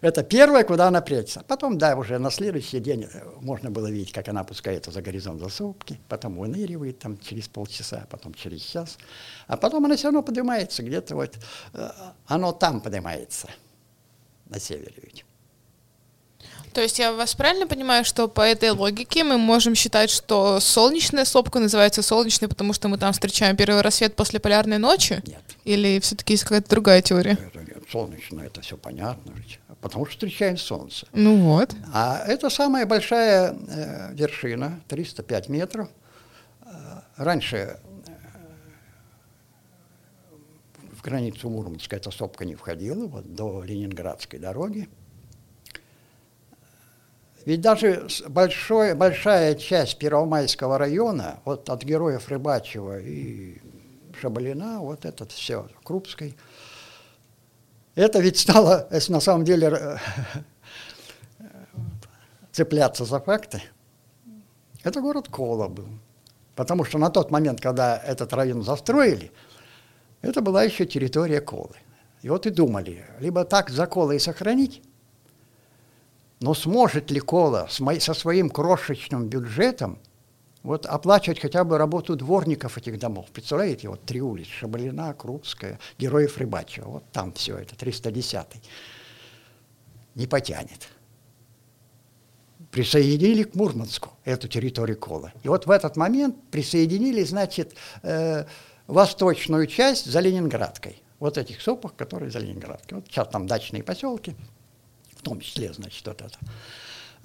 Это 0.00 0.22
первое, 0.22 0.64
куда 0.64 0.88
она 0.88 1.00
прячется. 1.00 1.44
Потом, 1.46 1.78
да, 1.78 1.96
уже 1.96 2.18
на 2.18 2.30
следующий 2.30 2.80
день 2.80 3.04
э, 3.04 3.24
можно 3.40 3.70
было 3.70 3.90
видеть, 3.90 4.12
как 4.12 4.28
она 4.28 4.40
опускается 4.40 4.90
за 4.90 5.02
горизонт 5.02 5.40
засыпки, 5.40 6.00
потом 6.08 6.36
выныривает 6.36 6.98
там 6.98 7.18
через 7.18 7.48
полчаса, 7.48 8.06
потом 8.10 8.34
через 8.34 8.62
час. 8.62 8.98
А 9.46 9.56
потом 9.56 9.84
она 9.84 9.96
все 9.96 10.08
равно 10.08 10.22
поднимается 10.22 10.82
где-то 10.82 11.14
вот, 11.14 11.38
э, 11.74 11.90
оно 12.26 12.52
там 12.52 12.80
поднимается, 12.80 13.48
на 14.46 14.58
севере 14.58 14.94
ведь. 15.02 15.24
То 16.72 16.80
есть 16.80 16.98
я 17.00 17.12
вас 17.12 17.34
правильно 17.34 17.66
понимаю, 17.66 18.04
что 18.04 18.28
по 18.28 18.42
этой 18.42 18.70
логике 18.70 19.24
мы 19.24 19.38
можем 19.38 19.74
считать, 19.74 20.08
что 20.08 20.60
солнечная 20.60 21.24
сопка 21.24 21.58
называется 21.58 22.02
солнечной, 22.02 22.48
потому 22.48 22.72
что 22.72 22.88
мы 22.88 22.96
там 22.96 23.12
встречаем 23.12 23.56
первый 23.56 23.80
рассвет 23.80 24.14
после 24.14 24.38
полярной 24.38 24.78
ночи? 24.78 25.20
Нет. 25.26 25.42
Или 25.64 25.98
все-таки 26.00 26.34
есть 26.34 26.44
какая-то 26.44 26.70
другая 26.70 27.02
теория? 27.02 27.38
Солнечная, 27.90 28.46
это 28.46 28.60
все 28.60 28.76
понятно 28.76 29.32
ведь. 29.34 29.58
Потому 29.80 30.04
что 30.06 30.14
встречаем 30.14 30.56
солнце. 30.56 31.06
Ну 31.12 31.38
вот. 31.38 31.74
А 31.92 32.22
это 32.26 32.50
самая 32.50 32.86
большая 32.86 33.56
э, 33.68 34.14
вершина, 34.14 34.80
305 34.88 35.48
метров. 35.48 35.88
Э, 36.62 37.00
раньше 37.16 37.56
э, 37.56 37.76
в 40.92 41.02
границу 41.02 41.48
Мурманска 41.48 41.96
эта 41.96 42.10
сопка 42.12 42.44
не 42.44 42.54
входила, 42.54 43.06
вот 43.06 43.34
до 43.34 43.64
Ленинградской 43.64 44.38
дороги. 44.38 44.88
Ведь 47.46 47.62
даже 47.62 48.06
большой, 48.28 48.94
большая 48.94 49.54
часть 49.54 49.98
Первомайского 49.98 50.76
района, 50.76 51.40
вот 51.44 51.70
от 51.70 51.82
героев 51.84 52.28
Рыбачева 52.28 53.00
и 53.00 53.58
Шабалина, 54.20 54.80
вот 54.80 55.06
этот 55.06 55.32
все, 55.32 55.66
Крупской, 55.82 56.36
это 57.94 58.20
ведь 58.20 58.38
стало, 58.38 58.86
если 58.92 59.12
на 59.12 59.20
самом 59.20 59.44
деле 59.44 59.98
цепляться 62.52 63.04
за 63.04 63.20
факты, 63.20 63.62
это 64.82 65.00
город 65.00 65.28
Кола 65.28 65.68
был. 65.68 65.88
Потому 66.54 66.84
что 66.84 66.98
на 66.98 67.08
тот 67.08 67.30
момент, 67.30 67.60
когда 67.60 67.96
этот 67.96 68.34
район 68.34 68.62
застроили, 68.62 69.32
это 70.20 70.42
была 70.42 70.62
еще 70.64 70.84
территория 70.84 71.40
Колы. 71.40 71.76
И 72.20 72.28
вот 72.28 72.44
и 72.44 72.50
думали, 72.50 73.06
либо 73.18 73.44
так 73.44 73.70
за 73.70 73.86
Колой 73.86 74.20
сохранить, 74.20 74.82
но 76.40 76.54
сможет 76.54 77.10
ли 77.10 77.20
Кола 77.20 77.68
со 77.68 78.14
своим 78.14 78.48
крошечным 78.48 79.28
бюджетом 79.28 79.98
вот 80.62 80.86
оплачивать 80.86 81.40
хотя 81.40 81.64
бы 81.64 81.76
работу 81.76 82.16
дворников 82.16 82.78
этих 82.78 82.98
домов? 82.98 83.26
Представляете, 83.32 83.88
вот 83.88 84.02
три 84.04 84.22
улицы, 84.22 84.50
Шабалина, 84.50 85.12
Крупская, 85.12 85.78
Героев 85.98 86.38
Рыбачева, 86.38 86.88
вот 86.88 87.04
там 87.12 87.32
все 87.34 87.58
это, 87.58 87.74
310-й. 87.74 88.62
Не 90.14 90.26
потянет. 90.26 90.88
Присоединили 92.70 93.42
к 93.42 93.54
Мурманску 93.54 94.10
эту 94.24 94.48
территорию 94.48 94.98
Кола. 94.98 95.32
И 95.42 95.48
вот 95.48 95.66
в 95.66 95.70
этот 95.70 95.96
момент 95.96 96.36
присоединили, 96.50 97.22
значит, 97.24 97.74
э, 98.02 98.44
восточную 98.86 99.66
часть 99.66 100.06
за 100.06 100.20
Ленинградкой. 100.20 101.02
Вот 101.18 101.36
этих 101.36 101.60
сопах, 101.60 101.94
которые 101.96 102.30
за 102.30 102.38
Ленинградкой. 102.38 102.98
Вот 102.98 103.08
сейчас 103.08 103.28
там 103.28 103.46
дачные 103.46 103.82
поселки– 103.82 104.34
в 105.20 105.22
том 105.22 105.38
числе, 105.40 105.70
значит, 105.72 106.06
вот 106.06 106.22
это, 106.22 106.38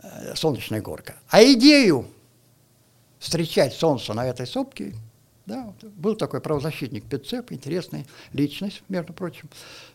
э, 0.03 0.35
солнечная 0.35 0.81
горка. 0.81 1.15
А 1.29 1.41
идею 1.41 2.05
встречать 3.19 3.73
солнце 3.73 4.13
на 4.13 4.25
этой 4.25 4.45
сопке, 4.45 4.93
да, 5.45 5.73
был 5.81 6.15
такой 6.15 6.41
правозащитник 6.41 7.05
Пецеп, 7.05 7.53
интересная 7.53 8.05
личность, 8.33 8.83
между 8.89 9.13
прочим, 9.13 9.49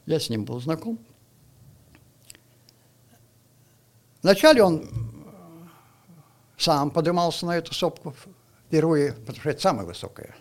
я 0.07 0.19
с 0.19 0.31
ним 0.31 0.47
был 0.47 0.61
знаком. 0.61 0.99
Вначале 4.23 4.63
он 4.63 4.83
э, 4.83 4.89
сам 6.57 6.91
поднимался 6.91 7.45
на 7.45 7.59
эту 7.59 7.75
сопку 7.75 8.15
впервые, 8.67 9.13
потому 9.13 9.39
что 9.39 9.51
это 9.51 9.61
самая 9.61 9.85
высокая. 9.85 10.35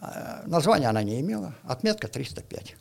Э, 0.00 0.42
название 0.46 0.88
она 0.88 1.02
не 1.02 1.20
имела, 1.20 1.54
отметка 1.64 2.08
305. 2.08 2.76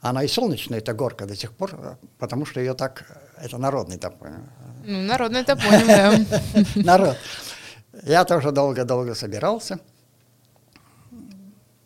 Она 0.00 0.22
и 0.22 0.28
солнечная, 0.28 0.78
эта 0.78 0.94
горка 0.94 1.26
до 1.26 1.34
сих 1.34 1.52
пор, 1.52 1.98
потому 2.18 2.44
что 2.44 2.60
ее 2.60 2.74
так, 2.74 3.04
это 3.36 3.58
народный 3.58 3.98
топоним. 3.98 4.48
Ну, 4.84 5.02
народный 5.02 5.44
топоним, 5.44 5.86
да. 5.86 6.18
Народ. 6.76 7.16
Я 8.04 8.24
тоже 8.24 8.52
долго-долго 8.52 9.14
собирался. 9.14 9.80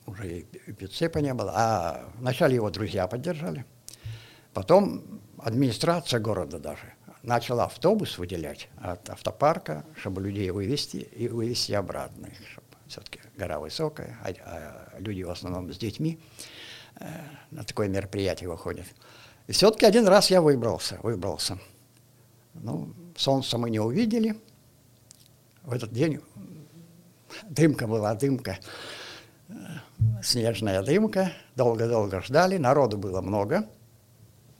Уже 0.06 0.40
и 0.40 0.72
прицепа 0.72 1.18
не 1.18 1.32
было. 1.32 1.52
А 1.54 2.04
вначале 2.18 2.56
его 2.56 2.70
друзья 2.70 3.06
поддержали. 3.06 3.64
Потом 4.52 5.22
администрация 5.38 6.20
города 6.20 6.58
даже 6.58 6.92
начала 7.22 7.64
автобус 7.64 8.18
выделять 8.18 8.68
от 8.80 9.08
автопарка, 9.08 9.84
чтобы 9.96 10.20
людей 10.20 10.50
вывести 10.50 10.96
и 10.96 11.28
вывести 11.28 11.72
обратно. 11.72 12.28
Все-таки 12.86 13.20
гора 13.36 13.58
высокая, 13.58 14.18
а, 14.22 14.34
а 14.44 15.00
люди 15.00 15.22
в 15.22 15.30
основном 15.30 15.72
с 15.72 15.78
детьми. 15.78 16.18
Э, 17.00 17.06
на 17.50 17.64
такое 17.64 17.88
мероприятие 17.88 18.48
выходит. 18.48 18.86
И 19.46 19.52
все-таки 19.52 19.86
один 19.86 20.06
раз 20.06 20.30
я 20.30 20.40
выбрался, 20.40 20.98
выбрался. 21.02 21.58
Ну, 22.54 22.92
солнце 23.16 23.58
мы 23.58 23.70
не 23.70 23.80
увидели. 23.80 24.40
В 25.62 25.72
этот 25.72 25.92
день 25.92 26.20
дымка 27.44 27.86
была, 27.86 28.14
дымка, 28.14 28.58
э, 29.48 29.52
снежная 30.22 30.82
дымка. 30.82 31.32
Долго-долго 31.56 32.20
ждали, 32.22 32.56
народу 32.56 32.98
было 32.98 33.20
много. 33.20 33.68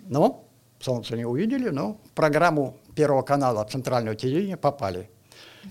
Но 0.00 0.48
солнце 0.80 1.16
не 1.16 1.24
увидели, 1.24 1.68
но 1.68 1.94
в 2.04 2.10
программу 2.10 2.76
Первого 2.94 3.22
канала 3.22 3.64
Центрального 3.64 4.16
телевидения 4.16 4.56
попали. 4.56 5.08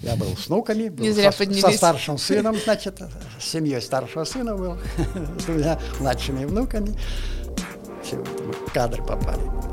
Я 0.02 0.16
был 0.16 0.36
с 0.36 0.48
внуками, 0.48 0.90
был 0.90 1.04
Не 1.04 1.12
зря 1.12 1.32
со, 1.32 1.38
поднялись. 1.40 1.62
со 1.62 1.72
старшим 1.72 2.18
сыном, 2.18 2.56
значит, 2.64 3.00
с 3.40 3.46
семьей 3.46 3.82
старшего 3.82 4.24
сына 4.24 4.56
был, 4.56 4.78
с 5.40 5.44
двумя 5.44 5.80
младшими 6.00 6.46
внуками. 6.46 6.98
Все, 8.04 8.24
кадры 8.74 9.04
попали. 9.04 9.71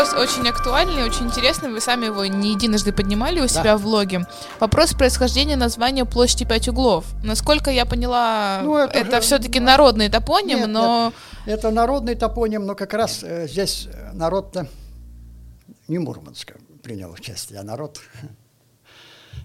Вопрос 0.00 0.18
очень 0.18 0.48
актуальный, 0.48 1.04
очень 1.04 1.26
интересный. 1.26 1.70
Вы 1.70 1.78
сами 1.82 2.06
его 2.06 2.24
не 2.24 2.52
единожды 2.52 2.90
поднимали 2.90 3.38
у 3.38 3.48
себя 3.48 3.64
да. 3.64 3.76
в 3.76 3.82
влоге. 3.82 4.26
Вопрос 4.58 4.94
происхождения 4.94 5.56
названия 5.56 6.06
площади 6.06 6.46
Пять 6.46 6.68
углов. 6.68 7.04
Насколько 7.22 7.70
я 7.70 7.84
поняла, 7.84 8.60
ну, 8.62 8.78
это, 8.78 8.98
это 8.98 9.16
же... 9.16 9.20
все-таки 9.20 9.60
народный 9.60 10.08
топоним, 10.08 10.60
нет, 10.60 10.68
но... 10.68 11.12
Нет, 11.44 11.58
это 11.58 11.70
народный 11.70 12.14
топоним, 12.14 12.64
но 12.64 12.74
как 12.74 12.94
раз 12.94 13.22
э, 13.22 13.46
здесь 13.46 13.88
народ-то 14.14 14.68
не 15.86 15.98
Мурманска 15.98 16.54
принял 16.82 17.12
участие, 17.12 17.60
а 17.60 17.62
народ 17.62 18.00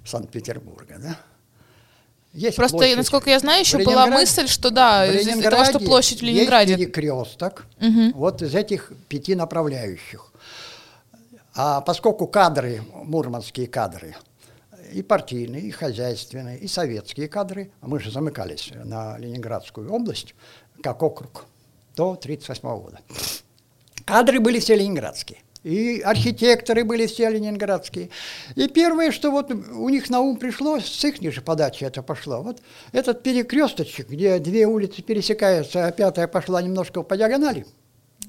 Санкт-Петербурга, 0.06 0.96
да? 1.00 1.18
Есть 2.32 2.56
Просто, 2.56 2.78
площадь. 2.78 2.98
насколько 2.98 3.30
я 3.30 3.39
знаю, 3.39 3.62
еще 3.62 3.78
была 3.78 4.08
мысль, 4.08 4.48
что 4.48 4.70
да, 4.70 5.06
из-за 5.06 5.50
того, 5.50 5.65
что 5.65 5.80
площадь 5.80 6.20
в 6.20 6.24
Ленинграде. 6.24 6.76
Есть 6.76 6.94
перекресток, 6.94 7.65
угу. 7.82 8.12
вот 8.13 8.41
из 8.41 8.56
этих 8.56 8.94
пяти 9.10 9.36
направляющих. 9.36 10.32
А 11.56 11.82
поскольку 11.82 12.28
кадры, 12.28 12.82
мурманские 12.94 13.68
кадры, 13.68 14.15
и 14.91 15.02
партийные, 15.02 15.62
и 15.62 15.72
хозяйственные, 15.72 16.60
и 16.60 16.68
советские 16.68 17.28
кадры, 17.28 17.72
а 17.82 17.88
мы 17.88 18.00
же 18.00 18.12
замыкались 18.12 18.72
на 18.84 19.18
Ленинградскую 19.18 19.91
область, 19.91 20.36
как 20.84 21.02
округ, 21.02 21.46
до 21.96 22.12
1938 22.12 22.82
года. 22.82 23.00
Кадры 24.06 24.39
были 24.39 24.60
все 24.60 24.76
ленинградские 24.76 25.39
и 25.65 26.00
архитекторы 26.02 26.84
были 26.84 27.08
все 27.08 27.28
ленинградские. 27.28 28.12
И 28.54 28.68
первое, 28.68 29.12
что 29.12 29.32
вот 29.32 29.50
у 29.50 29.89
них 29.89 30.12
на 30.12 30.22
ум 30.22 30.38
пришло, 30.38 30.80
с 30.80 31.04
их 31.04 31.34
же 31.34 31.41
подачи 31.41 31.84
это 31.84 32.04
пошло, 32.04 32.44
вот 32.44 32.62
этот 32.91 33.24
перекресточек, 33.24 34.08
где 34.08 34.38
две 34.38 34.68
улицы 34.68 35.02
пересекаются, 35.02 35.88
а 35.88 35.91
пятая 35.91 36.28
пошла 36.28 36.62
немножко 36.62 37.02
по 37.02 37.18
диагонали, 37.18 37.65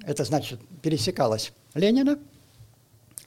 это 0.03 0.25
значит 0.25 0.61
пересекалась 0.81 1.53
Ленина, 1.75 2.19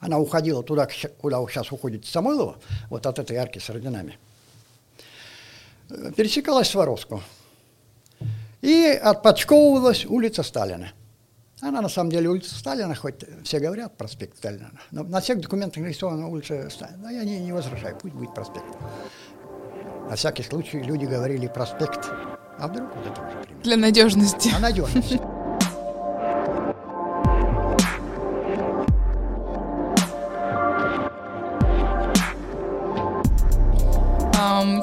она 0.00 0.18
уходила 0.18 0.62
туда, 0.62 0.88
куда 1.20 1.38
сейчас 1.46 1.70
уходит 1.72 2.06
Самойлова, 2.06 2.56
вот 2.88 3.06
от 3.06 3.18
этой 3.18 3.36
арки 3.36 3.58
с 3.58 3.68
орденами, 3.70 4.18
пересекалась 6.16 6.68
Сваровскую. 6.68 7.22
И 8.62 8.86
отпочковывалась 9.02 10.04
улица 10.04 10.42
Сталина. 10.42 10.92
Она 11.62 11.82
на 11.82 11.88
самом 11.88 12.10
деле 12.10 12.28
улица 12.28 12.54
Сталина, 12.54 12.94
хоть 12.94 13.24
все 13.44 13.58
говорят 13.58 13.96
проспект 13.96 14.38
Сталина, 14.38 14.70
но 14.90 15.02
на 15.02 15.20
всех 15.20 15.40
документах 15.40 15.82
нарисована 15.82 16.28
улица 16.28 16.68
Сталина. 16.70 16.98
Но 16.98 17.10
я 17.10 17.24
не, 17.24 17.38
не 17.38 17.52
возражаю, 17.52 17.98
пусть 18.00 18.14
будет 18.14 18.34
проспект. 18.34 18.66
На 20.08 20.16
всякий 20.16 20.42
случай 20.42 20.80
люди 20.80 21.04
говорили 21.04 21.46
проспект, 21.46 22.08
а 22.58 22.68
вдруг 22.68 22.94
вот 22.96 23.06
это 23.06 23.20
уже 23.20 23.38
пример. 23.42 23.62
Для 23.62 23.76
надежности. 23.76 24.48
На 24.48 24.58
надежность. 24.58 25.18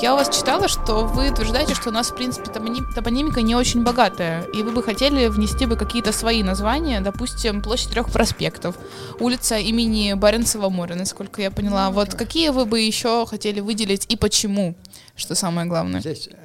Я 0.08 0.14
у 0.14 0.16
вас 0.16 0.34
читала, 0.34 0.70
что 0.70 1.06
вы 1.06 1.32
утверждаете, 1.32 1.76
что 1.76 1.90
у 1.90 1.92
нас, 1.92 2.12
в 2.12 2.16
принципе, 2.16 2.50
топонимика 2.50 3.42
не 3.42 3.56
очень 3.56 3.84
богатая, 3.84 4.44
и 4.54 4.64
вы 4.64 4.72
бы 4.72 4.82
хотели 4.82 5.28
внести 5.28 5.66
бы 5.66 5.76
какие-то 5.76 6.14
свои 6.14 6.44
названия, 6.44 7.02
допустим, 7.02 7.62
площадь 7.62 7.90
трех 7.90 8.10
проспектов, 8.10 8.78
улица 9.20 9.58
имени 9.58 10.14
Баренцева 10.14 10.70
моря, 10.70 10.96
насколько 10.96 11.42
я 11.42 11.52
поняла. 11.52 11.90
Ну, 11.90 11.96
вот 11.96 12.12
да. 12.12 12.18
какие 12.18 12.52
вы 12.52 12.66
бы 12.66 12.80
еще 12.80 13.26
хотели 13.26 13.60
выделить 13.60 14.06
и 14.08 14.16
почему, 14.16 14.76
что 15.18 15.36
самое 15.36 15.68
главное? 15.68 16.00
Здесь 16.00 16.30
э, 16.32 16.36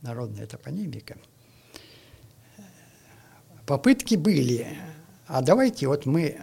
народная 0.00 0.46
топонимика. 0.46 1.16
Попытки 3.66 4.14
были, 4.14 4.78
а 5.26 5.42
давайте 5.42 5.88
вот 5.88 6.06
мы 6.06 6.22
э, 6.22 6.40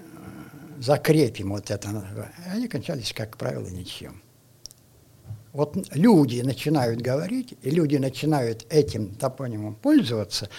закрепим 0.82 1.52
вот 1.52 1.72
это. 1.72 1.88
Они 2.48 2.68
кончались, 2.68 3.14
как 3.14 3.38
правило, 3.38 3.70
ничем. 3.70 4.22
Вот 5.54 5.76
люди 5.94 6.42
начинают 6.42 7.02
говорить, 7.02 7.56
и 7.62 7.70
люди 7.70 7.98
начинают 7.98 8.66
этим 8.70 9.14
топонимом 9.16 9.76
пользоваться, 9.76 10.50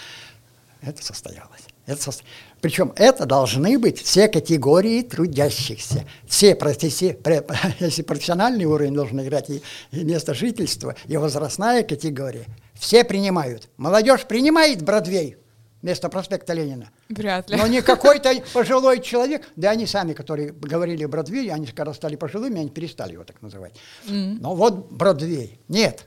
это 0.83 1.03
состоялось. 1.03 1.63
Это 1.87 2.01
со... 2.01 2.13
Причем 2.61 2.93
это 2.97 3.27
должны 3.27 3.79
быть 3.79 4.01
все 4.01 4.29
категории 4.29 5.03
трудящихся. 5.03 6.05
Все, 6.27 6.57
все, 6.89 7.19
если 7.81 8.03
профессиональный 8.03 8.65
уровень 8.65 8.95
должен 8.95 9.21
играть 9.21 9.51
и, 9.51 9.63
и 9.91 10.05
место 10.05 10.35
жительства, 10.35 10.95
и 11.07 11.17
возрастная 11.17 11.83
категория, 11.83 12.47
все 12.75 13.05
принимают. 13.05 13.69
Молодежь 13.77 14.27
принимает 14.27 14.83
Бродвей 14.83 15.37
вместо 15.83 16.09
проспекта 16.09 16.55
Ленина. 16.55 16.91
Вряд 17.09 17.51
ли. 17.51 17.57
Но 17.57 17.67
не 17.67 17.83
какой-то 17.83 18.33
пожилой 18.55 19.01
человек, 19.01 19.49
да 19.57 19.71
они 19.71 19.87
сами, 19.87 20.13
которые 20.13 20.53
говорили 20.53 21.05
Бродвей, 21.05 21.51
они 21.53 21.67
когда 21.67 21.93
стали 21.93 22.17
пожилыми, 22.17 22.61
они 22.61 22.71
перестали 22.71 23.13
его 23.13 23.25
так 23.25 23.43
называть. 23.43 23.75
Mm. 24.07 24.39
Но 24.41 24.55
вот 24.55 24.91
Бродвей. 24.91 25.61
Нет. 25.69 26.07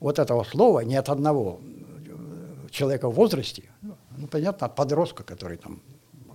Вот 0.00 0.18
этого 0.18 0.44
слова 0.44 0.80
ни 0.80 0.94
от 0.94 1.08
одного 1.08 1.60
человека 2.70 3.08
в 3.08 3.14
возрасте, 3.14 3.70
ну, 4.16 4.26
понятно, 4.26 4.66
от 4.66 4.74
подростка, 4.74 5.22
который 5.22 5.56
там 5.56 5.80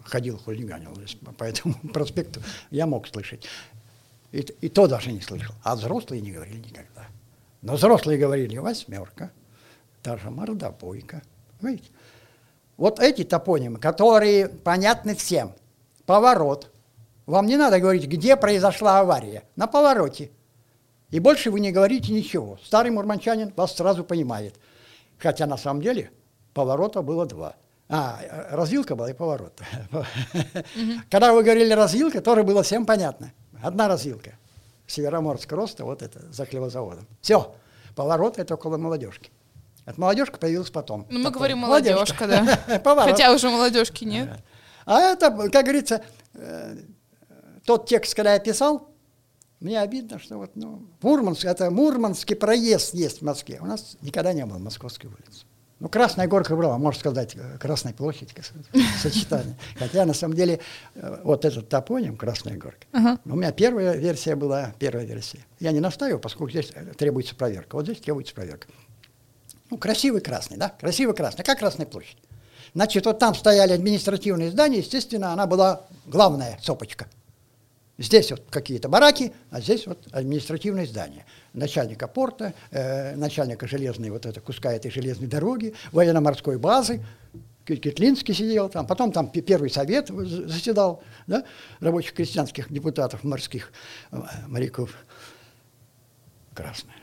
ходил, 0.06 0.38
хулиганил 0.38 0.94
по 1.38 1.44
этому 1.44 1.76
проспекту, 1.94 2.42
я 2.72 2.86
мог 2.86 3.08
слышать. 3.08 3.46
И, 4.32 4.40
и 4.40 4.70
то 4.70 4.88
даже 4.88 5.12
не 5.12 5.22
слышал. 5.22 5.56
А 5.64 5.76
взрослые 5.76 6.22
не 6.22 6.32
говорили 6.32 6.60
никогда. 6.60 7.08
Но 7.62 7.74
взрослые 7.76 8.18
говорили 8.18 8.58
«восьмерка», 8.58 9.32
даже 10.04 10.30
«мордобойка». 10.30 11.22
Видите? 11.62 11.89
Вот 12.78 13.00
эти 13.00 13.24
топонимы, 13.24 13.80
которые 13.80 14.48
понятны 14.48 15.15
всем. 15.15 15.54
Поворот. 16.06 16.72
Вам 17.26 17.45
не 17.45 17.58
надо 17.58 17.80
говорить, 17.80 18.08
где 18.08 18.36
произошла 18.36 19.00
авария. 19.00 19.43
На 19.56 19.67
повороте. 19.67 20.32
И 21.10 21.19
больше 21.19 21.52
вы 21.52 21.60
не 21.60 21.72
говорите 21.72 22.13
ничего. 22.13 22.58
Старый 22.63 22.91
мурманчанин 22.91 23.54
вас 23.56 23.76
сразу 23.76 24.04
понимает. 24.04 24.56
Хотя 25.17 25.45
на 25.45 25.58
самом 25.58 25.82
деле 25.82 26.12
поворота 26.54 27.02
было 27.02 27.26
два. 27.26 27.56
А, 27.89 28.19
развилка 28.52 28.95
была 28.95 29.10
и 29.10 29.13
поворот. 29.13 29.60
Когда 31.10 31.34
вы 31.34 31.43
говорили 31.43 31.74
развилка, 31.74 32.22
тоже 32.22 32.43
было 32.43 32.62
всем 32.63 32.86
понятно. 32.86 33.34
Одна 33.62 33.88
развилка. 33.88 34.38
Североморск 34.88 35.52
роста, 35.52 35.86
вот 35.86 36.02
это, 36.02 36.32
за 36.32 36.45
хлебозаводом. 36.45 37.08
Все. 37.22 37.54
Поворот 37.95 38.38
это 38.38 38.54
около 38.54 38.78
молодежки. 38.78 39.32
От 39.89 39.97
молодежка 39.97 40.38
появилась 40.38 40.69
потом. 40.69 41.08
Ну, 41.10 41.17
мы 41.17 41.32
говорим 41.32 41.58
молодежка, 41.58 42.28
да. 42.28 42.82
Хотя 42.84 43.34
уже 43.34 43.49
молодежки 43.49 44.04
нет. 44.04 44.30
А 44.86 44.99
это, 44.99 45.32
как 45.49 45.63
говорится, 45.65 46.04
э, 46.36 46.78
тот 47.65 47.88
текст, 47.88 48.13
когда 48.13 48.34
я 48.34 48.39
писал, 48.39 48.88
мне 49.60 49.82
обидно, 49.82 50.19
что 50.19 50.38
вот, 50.38 50.52
ну, 50.54 50.88
Мурманск, 51.02 51.43
это 51.45 51.71
Мурманский 51.71 52.36
проезд 52.36 52.93
есть 52.93 53.19
в 53.19 53.21
Москве. 53.23 53.60
У 53.62 53.65
нас 53.65 53.97
никогда 54.02 54.32
не 54.32 54.45
было 54.45 54.60
Московской 54.60 55.10
улицы. 55.10 55.45
Ну, 55.80 55.89
Красная 55.89 56.28
Горка 56.28 56.56
была, 56.56 56.78
можно 56.78 56.99
сказать, 56.99 57.36
э, 57.36 57.58
Красная 57.58 57.93
площадь, 57.93 58.30
сочетание. 59.02 59.58
Хотя, 59.75 60.06
на 60.06 60.13
самом 60.13 60.36
деле, 60.36 60.60
э, 60.93 61.21
вот 61.23 61.45
этот 61.45 61.67
топоним, 61.67 62.15
Красная 62.15 62.58
Горка, 62.58 62.86
uh-huh. 62.91 63.19
у 63.25 63.36
меня 63.36 63.52
первая 63.52 63.95
версия 63.95 64.36
была, 64.36 64.73
первая 64.78 65.06
версия. 65.06 65.39
Я 65.60 65.71
не 65.71 65.80
настаиваю, 65.80 66.19
поскольку 66.19 66.52
здесь 66.52 66.71
требуется 66.97 67.34
проверка. 67.34 67.75
Вот 67.75 67.86
здесь 67.86 68.02
требуется 68.02 68.36
проверка. 68.36 68.67
Ну, 69.70 69.78
красивый 69.78 70.22
красный, 70.22 70.58
да? 70.58 70.70
Красивый 70.70 71.16
красный, 71.16 71.44
как 71.44 71.60
Красная 71.60 71.86
площадь. 71.86 72.18
Значит, 72.74 73.06
вот 73.06 73.20
там 73.20 73.34
стояли 73.36 73.74
административные 73.74 74.52
здания, 74.52 74.80
естественно, 74.80 75.34
она 75.34 75.48
была 75.48 75.88
главная 76.06 76.60
сопочка– 76.62 77.08
Здесь 78.00 78.32
вот 78.32 78.44
какие-то 78.50 78.88
бараки, 78.88 79.34
а 79.52 79.60
здесь 79.60 79.86
вот 79.86 80.08
административное 80.14 80.86
здание. 80.86 81.26
Начальника 81.52 82.08
порта, 82.08 82.54
э, 82.72 83.14
начальника 83.18 83.68
железной, 83.68 84.10
вот 84.10 84.26
это, 84.26 84.40
куска 84.40 84.72
этой 84.72 84.90
железной 84.90 85.28
дороги, 85.28 85.74
военно-морской 85.92 86.58
базы, 86.58 87.04
Китлинский 87.66 88.34
сидел 88.34 88.70
там, 88.70 88.88
потом 88.88 89.12
там 89.12 89.30
первый 89.30 89.70
совет 89.70 90.08
заседал, 90.08 91.04
да, 91.28 91.44
рабочих 91.82 92.14
крестьянских 92.14 92.72
депутатов, 92.72 93.26
морских 93.26 93.74
э, 94.12 94.18
моряков. 94.48 94.92
Красная. 96.54 96.99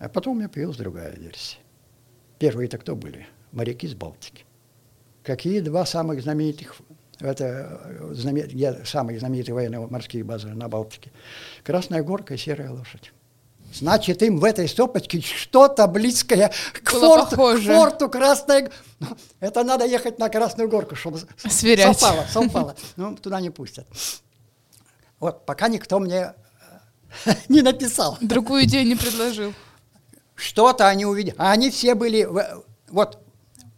А 0.00 0.08
потом 0.08 0.32
у 0.32 0.36
меня 0.36 0.48
появилась 0.48 0.78
другая 0.78 1.14
версия. 1.14 1.58
Первые-то 2.38 2.78
кто 2.78 2.96
были? 2.96 3.26
Моряки 3.52 3.86
с 3.86 3.94
Балтики. 3.94 4.44
Какие 5.22 5.60
два 5.60 5.84
самых 5.84 6.22
знаменитых 6.22 6.80
это 7.20 7.80
э, 7.84 8.14
знамет, 8.14 8.50
где 8.50 8.82
самые 8.86 9.20
знаменитые 9.20 9.54
военно-морские 9.54 10.24
базы 10.24 10.48
на 10.48 10.68
Балтике. 10.68 11.12
Красная 11.62 12.02
горка 12.02 12.32
и 12.32 12.38
серая 12.38 12.70
лошадь. 12.70 13.12
Значит, 13.74 14.22
им 14.22 14.38
в 14.38 14.44
этой 14.44 14.66
стопочке 14.68 15.20
что-то 15.20 15.86
близкое 15.86 16.50
к 16.72 16.90
форту, 16.90 17.36
к 17.36 17.60
форту 17.60 18.08
Красная... 18.08 18.70
Ну, 18.98 19.06
это 19.38 19.62
надо 19.62 19.84
ехать 19.84 20.18
на 20.18 20.30
Красную 20.30 20.68
горку, 20.68 20.96
чтобы 20.96 21.20
Сверять. 21.36 21.98
совпало, 21.98 22.26
совпало. 22.32 22.76
Ну, 22.96 23.14
туда 23.16 23.40
не 23.40 23.50
пустят. 23.50 23.86
Вот, 25.20 25.44
пока 25.44 25.68
никто 25.68 26.00
мне 26.00 26.32
э, 27.26 27.32
не 27.48 27.60
написал. 27.60 28.16
Другую 28.22 28.64
идею 28.64 28.86
не 28.86 28.96
предложил. 28.96 29.52
Что-то 30.40 30.88
они 30.88 31.04
увидели. 31.04 31.34
А 31.38 31.52
они 31.52 31.70
все 31.70 31.94
были... 31.94 32.26
Вот 32.88 33.18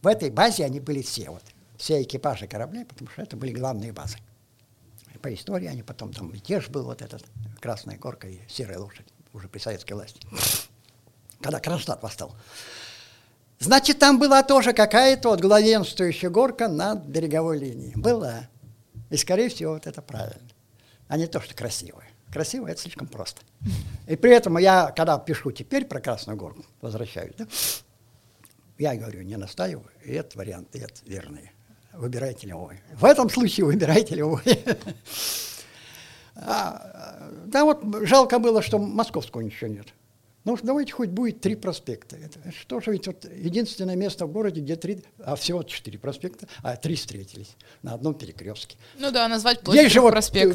в 0.00 0.06
этой 0.06 0.30
базе 0.30 0.64
они 0.64 0.80
были 0.80 1.02
все. 1.02 1.30
Вот 1.30 1.42
все 1.76 2.02
экипажи 2.02 2.46
кораблей, 2.46 2.84
потому 2.84 3.10
что 3.10 3.22
это 3.22 3.36
были 3.36 3.52
главные 3.52 3.92
базы. 3.92 4.18
И 5.12 5.18
по 5.18 5.34
истории 5.34 5.66
они 5.66 5.82
потом, 5.82 6.12
там 6.12 6.32
мятеж 6.32 6.68
был, 6.68 6.84
вот 6.84 7.02
этот, 7.02 7.24
Красная 7.60 7.98
Горка 7.98 8.28
и 8.28 8.38
Серая 8.48 8.78
Лошадь, 8.78 9.06
уже 9.32 9.48
при 9.48 9.58
советской 9.58 9.94
власти, 9.94 10.20
когда 11.40 11.58
Кронштадт 11.58 12.02
восстал. 12.02 12.34
Значит, 13.58 13.98
там 13.98 14.18
была 14.18 14.42
тоже 14.42 14.72
какая-то 14.72 15.30
вот 15.30 15.40
главенствующая 15.40 16.30
горка 16.30 16.68
над 16.68 17.04
береговой 17.04 17.58
линией. 17.58 17.92
Была. 17.94 18.48
И, 19.10 19.16
скорее 19.16 19.48
всего, 19.48 19.74
вот 19.74 19.86
это 19.86 20.02
правильно. 20.02 20.48
А 21.08 21.16
не 21.16 21.26
то, 21.26 21.40
что 21.40 21.54
красивое. 21.54 22.08
Красиво 22.32 22.66
это 22.66 22.80
слишком 22.80 23.06
просто. 23.06 23.42
И 24.06 24.16
при 24.16 24.32
этом 24.32 24.56
я, 24.56 24.90
когда 24.96 25.18
пишу 25.18 25.52
теперь 25.52 25.84
про 25.84 26.00
Красную 26.00 26.38
Горку, 26.38 26.64
возвращаюсь, 26.80 27.34
да, 27.36 27.46
я 28.78 28.96
говорю, 28.96 29.22
не 29.22 29.36
настаиваю, 29.36 29.90
и 30.04 30.12
этот 30.12 30.34
вариант, 30.34 30.74
и 30.74 30.78
этот 30.78 31.02
верный 31.06 31.52
выбирайте 31.92 32.46
любой. 32.46 32.80
В 32.94 33.04
этом 33.04 33.28
случае 33.28 33.66
выбирайте 33.66 34.14
любой. 34.14 34.42
А, 36.34 37.30
да 37.44 37.62
вот 37.62 37.84
жалко 38.06 38.38
было, 38.38 38.62
что 38.62 38.78
московского 38.78 39.42
ничего 39.42 39.68
нет. 39.68 39.88
Ну, 40.44 40.58
давайте 40.60 40.92
хоть 40.92 41.10
будет 41.10 41.40
три 41.40 41.54
проспекта. 41.54 42.16
Это, 42.16 42.52
что 42.52 42.80
же 42.80 42.92
ведь 42.92 43.06
вот 43.06 43.24
единственное 43.24 43.94
место 43.94 44.26
в 44.26 44.32
городе, 44.32 44.60
где 44.60 44.76
три, 44.76 45.02
а 45.18 45.36
всего 45.36 45.62
четыре 45.62 45.98
проспекта, 45.98 46.48
а 46.62 46.76
три 46.76 46.96
встретились 46.96 47.56
на 47.82 47.94
одном 47.94 48.14
перекрестке. 48.14 48.76
Ну 48.98 49.12
да, 49.12 49.28
назвать 49.28 49.60
площадь 49.60 49.82
Есть 49.82 49.94
же 49.94 50.00
вот 50.00 50.14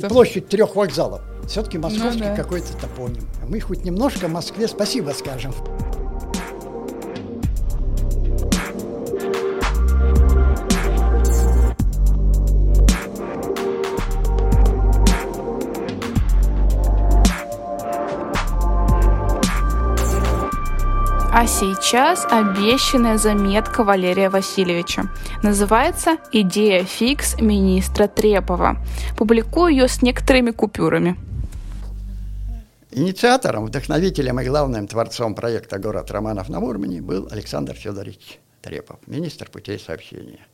площадь 0.09 0.49
трех 0.49 0.75
вокзалов. 0.75 1.21
Все-таки 1.47 1.77
московский 1.77 2.19
ну, 2.19 2.25
да. 2.25 2.35
какой-то 2.35 2.75
топоним. 2.77 3.27
Мы 3.47 3.59
хоть 3.61 3.85
немножко 3.85 4.27
Москве 4.27 4.67
спасибо 4.67 5.11
скажем. 5.11 5.53
А 21.39 21.45
сейчас 21.45 22.25
обещанная 22.25 23.19
заметка 23.19 23.83
Валерия 23.83 24.31
Васильевича. 24.31 25.11
Называется 25.43 26.17
«Идея 26.31 26.83
фикс 26.83 27.39
министра 27.39 28.07
Трепова». 28.07 28.77
Публикую 29.15 29.71
ее 29.71 29.87
с 29.87 30.01
некоторыми 30.01 30.49
купюрами. 30.49 31.15
Инициатором, 32.89 33.67
вдохновителем 33.67 34.39
и 34.39 34.45
главным 34.45 34.87
творцом 34.87 35.35
проекта 35.35 35.77
«Город 35.77 36.09
Романов 36.09 36.49
на 36.49 36.59
Мурмане» 36.59 37.03
был 37.03 37.27
Александр 37.29 37.75
Федорович 37.75 38.39
Трепов, 38.63 38.97
министр 39.05 39.47
путей 39.47 39.77
сообщения. 39.77 40.47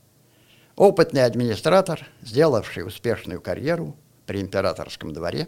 Опытный 0.75 1.23
администратор, 1.23 2.05
сделавший 2.21 2.85
успешную 2.85 3.39
карьеру 3.39 3.95
при 4.25 4.41
императорском 4.41 5.13
дворе, 5.13 5.47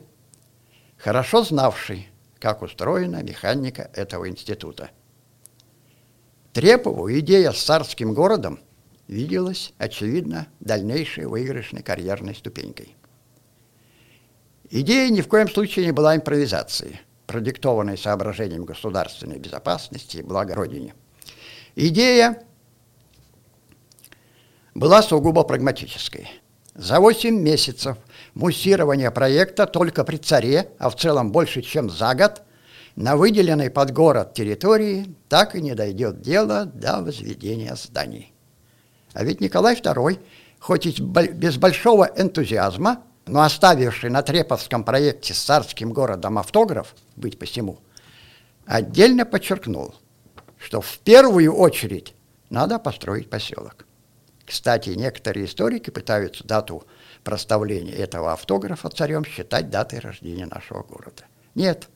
хорошо 0.95 1.43
знавший, 1.43 2.08
как 2.39 2.62
устроена 2.62 3.21
механика 3.21 3.89
этого 3.93 4.30
института– 4.30 4.91
Трепову 6.55 7.11
идея 7.19 7.51
с 7.51 7.61
царским 7.61 8.13
городом 8.13 8.61
виделась, 9.09 9.73
очевидно, 9.77 10.47
дальнейшей 10.61 11.25
выигрышной 11.25 11.83
карьерной 11.83 12.33
ступенькой. 12.33 12.95
Идея 14.69 15.09
ни 15.09 15.19
в 15.19 15.27
коем 15.27 15.49
случае 15.49 15.87
не 15.87 15.91
была 15.91 16.15
импровизацией, 16.15 17.01
продиктованной 17.27 17.97
соображением 17.97 18.63
государственной 18.63 19.37
безопасности 19.37 20.15
и 20.15 20.21
блага 20.21 20.55
Родине. 20.55 20.95
Идея 21.75 22.41
была 24.73 25.01
сугубо 25.01 25.43
прагматической. 25.43 26.29
За 26.73 27.01
8 27.01 27.37
месяцев 27.37 27.97
муссирования 28.33 29.11
проекта 29.11 29.65
только 29.65 30.05
при 30.05 30.15
царе, 30.15 30.69
а 30.79 30.89
в 30.89 30.95
целом 30.95 31.33
больше, 31.33 31.61
чем 31.61 31.89
за 31.89 32.15
год, 32.15 32.43
на 32.95 33.17
выделенной 33.17 33.69
под 33.69 33.91
город 33.91 34.34
территории 34.34 35.15
так 35.27 35.55
и 35.55 35.62
не 35.62 35.75
дойдет 35.75 36.21
дело 36.21 36.65
до 36.65 37.01
возведения 37.01 37.75
зданий. 37.75 38.34
А 39.13 39.23
ведь 39.23 39.41
Николай 39.41 39.75
II, 39.75 40.19
хоть 40.60 40.86
и 40.86 41.01
без 41.01 41.58
большого 41.58 42.10
энтузиазма, 42.15 43.03
но 43.25 43.41
оставивший 43.41 44.10
на 44.10 44.21
Треповском 44.21 44.84
проекте 44.84 45.34
с 45.34 45.41
царским 45.41 45.91
городом 45.91 46.38
автограф, 46.38 46.95
быть 47.15 47.39
посему, 47.39 47.79
отдельно 48.65 49.25
подчеркнул, 49.25 49.95
что 50.58 50.81
в 50.81 50.99
первую 50.99 51.53
очередь 51.53 52.13
надо 52.49 52.79
построить 52.79 53.29
поселок. 53.29 53.86
Кстати, 54.45 54.91
некоторые 54.91 55.47
историки 55.47 55.89
пытаются 55.89 56.45
дату 56.45 56.86
проставления 57.23 57.93
этого 57.93 58.31
автографа 58.31 58.89
царем 58.89 59.25
считать 59.25 59.69
датой 59.71 59.99
рождения 59.99 60.45
нашего 60.45 60.84
города. 60.84 61.23
Нет, 61.55 61.89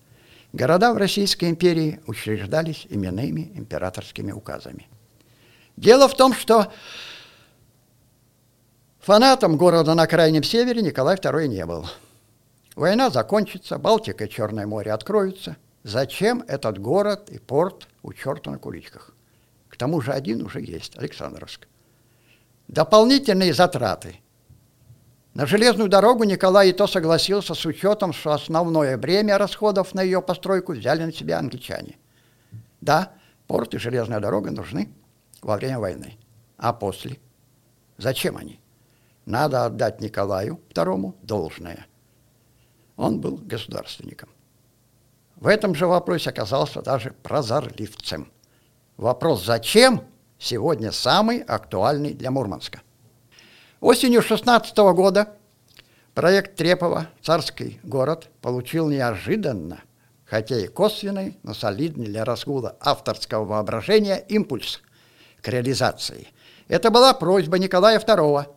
города 0.53 0.93
в 0.93 0.97
Российской 0.97 1.49
империи 1.49 1.99
учреждались 2.07 2.87
именными 2.89 3.51
императорскими 3.55 4.31
указами. 4.31 4.87
Дело 5.77 6.07
в 6.07 6.15
том, 6.15 6.33
что 6.33 6.71
фанатом 8.99 9.57
города 9.57 9.93
на 9.93 10.07
крайнем 10.07 10.43
севере 10.43 10.81
Николай 10.81 11.15
II 11.15 11.47
не 11.47 11.65
был. 11.65 11.87
Война 12.75 13.09
закончится, 13.09 13.77
Балтика 13.77 14.25
и 14.25 14.29
Черное 14.29 14.67
море 14.67 14.91
откроются. 14.91 15.57
Зачем 15.83 16.43
этот 16.47 16.79
город 16.79 17.29
и 17.29 17.39
порт 17.39 17.87
у 18.03 18.13
черта 18.13 18.51
на 18.51 18.57
куличках? 18.57 19.13
К 19.69 19.77
тому 19.77 20.01
же 20.01 20.11
один 20.11 20.45
уже 20.45 20.61
есть, 20.61 20.97
Александровск. 20.97 21.67
Дополнительные 22.67 23.53
затраты. 23.53 24.19
На 25.39 25.45
железную 25.45 25.87
дорогу 25.87 26.25
Николай 26.25 26.67
и 26.67 26.73
то 26.73 26.85
согласился 26.85 27.53
с 27.53 27.65
учетом, 27.65 28.11
что 28.11 28.33
основное 28.33 28.97
бремя 28.97 29.37
расходов 29.37 29.93
на 29.93 30.01
ее 30.01 30.21
постройку 30.21 30.73
взяли 30.73 31.05
на 31.05 31.13
себя 31.13 31.39
англичане. 31.39 31.97
Да, 32.81 33.13
порт 33.47 33.73
и 33.73 33.77
железная 33.77 34.19
дорога 34.19 34.51
нужны 34.51 34.93
во 35.41 35.55
время 35.55 35.79
войны. 35.79 36.17
А 36.57 36.73
после? 36.73 37.19
Зачем 37.97 38.35
они? 38.35 38.59
Надо 39.25 39.63
отдать 39.63 40.01
Николаю 40.01 40.59
II 40.73 41.15
должное. 41.21 41.87
Он 42.97 43.21
был 43.21 43.37
государственником. 43.37 44.27
В 45.37 45.47
этом 45.47 45.73
же 45.73 45.87
вопросе 45.87 46.31
оказался 46.31 46.81
даже 46.81 47.11
прозорливцем. 47.23 48.29
Вопрос 48.97 49.45
«зачем?» 49.45 50.03
сегодня 50.37 50.91
самый 50.91 51.39
актуальный 51.39 52.13
для 52.13 52.29
Мурманска. 52.29 52.81
Осенью 53.81 54.21
16 54.21 54.75
года 54.93 55.29
проект 56.13 56.57
Трепова 56.57 57.07
«Царский 57.21 57.79
город» 57.83 58.27
получил 58.41 58.89
неожиданно, 58.89 59.79
хотя 60.25 60.59
и 60.59 60.67
косвенный, 60.67 61.37
но 61.43 61.53
солидный 61.53 62.07
для 62.07 62.25
разгула 62.25 62.75
авторского 62.81 63.45
воображения 63.45 64.17
импульс 64.27 64.81
к 65.41 65.47
реализации. 65.47 66.27
Это 66.67 66.91
была 66.91 67.13
просьба 67.13 67.57
Николая 67.57 67.99
II. 67.99 68.47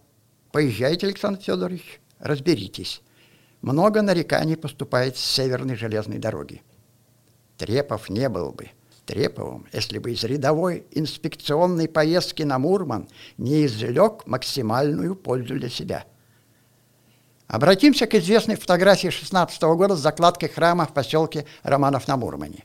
«Поезжайте, 0.51 1.07
Александр 1.07 1.41
Федорович, 1.41 2.01
разберитесь. 2.19 3.01
Много 3.61 4.03
нареканий 4.03 4.57
поступает 4.57 5.17
с 5.17 5.21
Северной 5.21 5.77
железной 5.77 6.19
дороги. 6.19 6.63
Трепов 7.59 8.11
не 8.11 8.29
был 8.29 8.51
бы 8.51 8.71
Треповым, 9.13 9.67
если 9.75 9.99
бы 9.99 10.13
из 10.13 10.25
рядовой 10.25 10.87
инспекционной 10.91 11.87
поездки 11.87 12.45
на 12.45 12.59
Мурман 12.59 13.11
не 13.37 13.67
извлек 13.67 14.27
максимальную 14.27 15.17
пользу 15.17 15.59
для 15.59 15.69
себя. 15.69 16.07
Обратимся 17.47 18.07
к 18.07 18.15
известной 18.15 18.57
фотографии 18.57 19.09
16 19.09 19.63
года 19.65 19.97
с 19.97 20.01
закладкой 20.01 20.49
храма 20.49 20.87
в 20.87 20.95
поселке 20.95 21.45
Романов 21.63 22.09
на 22.09 22.17
Мурмане. 22.17 22.65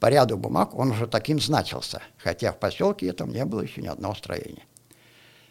По 0.00 0.06
ряду 0.06 0.36
бумаг 0.36 0.74
он 0.74 0.90
уже 0.90 1.06
таким 1.06 1.40
значился, 1.40 2.02
хотя 2.18 2.50
в 2.50 2.58
поселке 2.58 3.06
этом 3.06 3.30
не 3.30 3.44
было 3.44 3.60
еще 3.60 3.82
ни 3.82 3.86
одного 3.86 4.16
строения. 4.16 4.64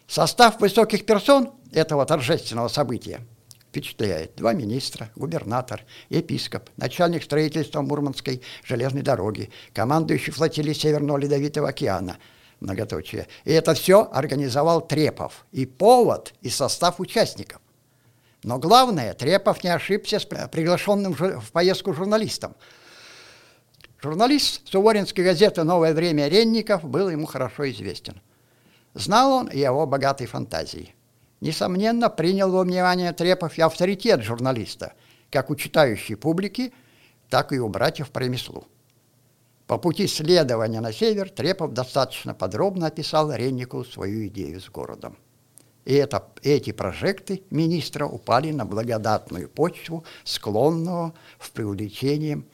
Состав 0.06 0.60
высоких 0.60 1.06
персон 1.06 1.54
этого 1.72 2.04
торжественного 2.04 2.68
события– 2.68 3.20
впечатляет. 3.72 4.34
Два 4.36 4.52
министра, 4.52 5.10
губернатор, 5.16 5.82
епископ, 6.10 6.68
начальник 6.76 7.22
строительства 7.22 7.80
Мурманской 7.80 8.42
железной 8.64 9.02
дороги, 9.02 9.50
командующий 9.72 10.30
флотилией 10.30 10.74
Северного 10.74 11.16
Ледовитого 11.16 11.70
океана, 11.70 12.18
многоточие. 12.60 13.28
И 13.44 13.52
это 13.52 13.72
все 13.72 14.10
организовал 14.12 14.86
Трепов. 14.86 15.46
И 15.52 15.64
повод, 15.64 16.34
и 16.42 16.50
состав 16.50 17.00
участников. 17.00 17.62
Но 18.42 18.58
главное, 18.58 19.14
Трепов 19.14 19.64
не 19.64 19.70
ошибся 19.70 20.18
с 20.18 20.26
приглашенным 20.26 21.14
в 21.14 21.50
поездку 21.52 21.94
журналистом. 21.94 22.54
Журналист 24.02 24.68
Суворинской 24.68 25.24
газеты 25.24 25.62
«Новое 25.64 25.94
время» 25.94 26.28
Ренников 26.28 26.84
был 26.84 27.08
ему 27.08 27.24
хорошо 27.24 27.70
известен. 27.70 28.20
Знал 28.94 29.32
он 29.32 29.46
и 29.46 29.60
его 29.60 29.86
богатой 29.86 30.26
фантазии– 30.26 30.94
несомненно, 31.42 32.08
принял 32.08 32.50
во 32.50 32.62
внимание 32.62 33.12
Трепов 33.12 33.58
и 33.58 33.62
авторитет 33.62 34.22
журналиста, 34.22 34.94
как 35.30 35.50
у 35.50 35.56
читающей 35.56 36.16
публики, 36.16 36.72
так 37.28 37.52
и 37.52 37.58
у 37.58 37.68
братьев 37.68 38.10
по 38.10 38.20
ремеслу. 38.20 38.64
По 39.66 39.76
пути 39.76 40.06
следования 40.06 40.80
на 40.80 40.92
север 40.92 41.30
Трепов 41.30 41.72
достаточно 41.72 42.32
подробно 42.32 42.86
описал 42.86 43.32
Реннику 43.32 43.84
свою 43.84 44.26
идею 44.28 44.60
с 44.60 44.70
городом. 44.70 45.18
И 45.84 45.94
это, 45.94 46.28
эти 46.42 46.70
прожекты 46.70 47.42
министра 47.50 48.06
упали 48.06 48.52
на 48.52 48.64
благодатную 48.64 49.48
почву, 49.48 50.04
склонного 50.22 51.12
в 51.38 51.50
преувеличением, 51.50 52.46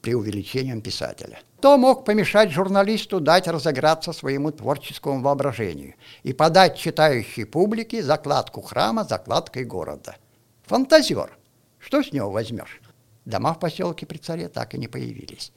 преувеличением 0.00 0.80
писателя– 0.82 1.38
кто 1.60 1.76
мог 1.76 2.06
помешать 2.06 2.52
журналисту 2.52 3.20
дать 3.20 3.46
разыграться 3.46 4.14
своему 4.14 4.50
творческому 4.50 5.20
воображению 5.20 5.94
и 6.22 6.32
подать 6.32 6.78
читающей 6.78 7.44
публике 7.44 8.02
закладку 8.02 8.62
храма 8.62 9.04
закладкой 9.04 9.64
города? 9.64 10.16
Фантазер. 10.64 11.36
Что 11.78 12.02
с 12.02 12.12
него 12.12 12.30
возьмешь? 12.30 12.80
Дома 13.26 13.52
в 13.52 13.58
поселке 13.58 14.06
при 14.06 14.16
царе 14.16 14.48
так 14.48 14.72
и 14.72 14.78
не 14.78 14.88
появились. 14.88 15.52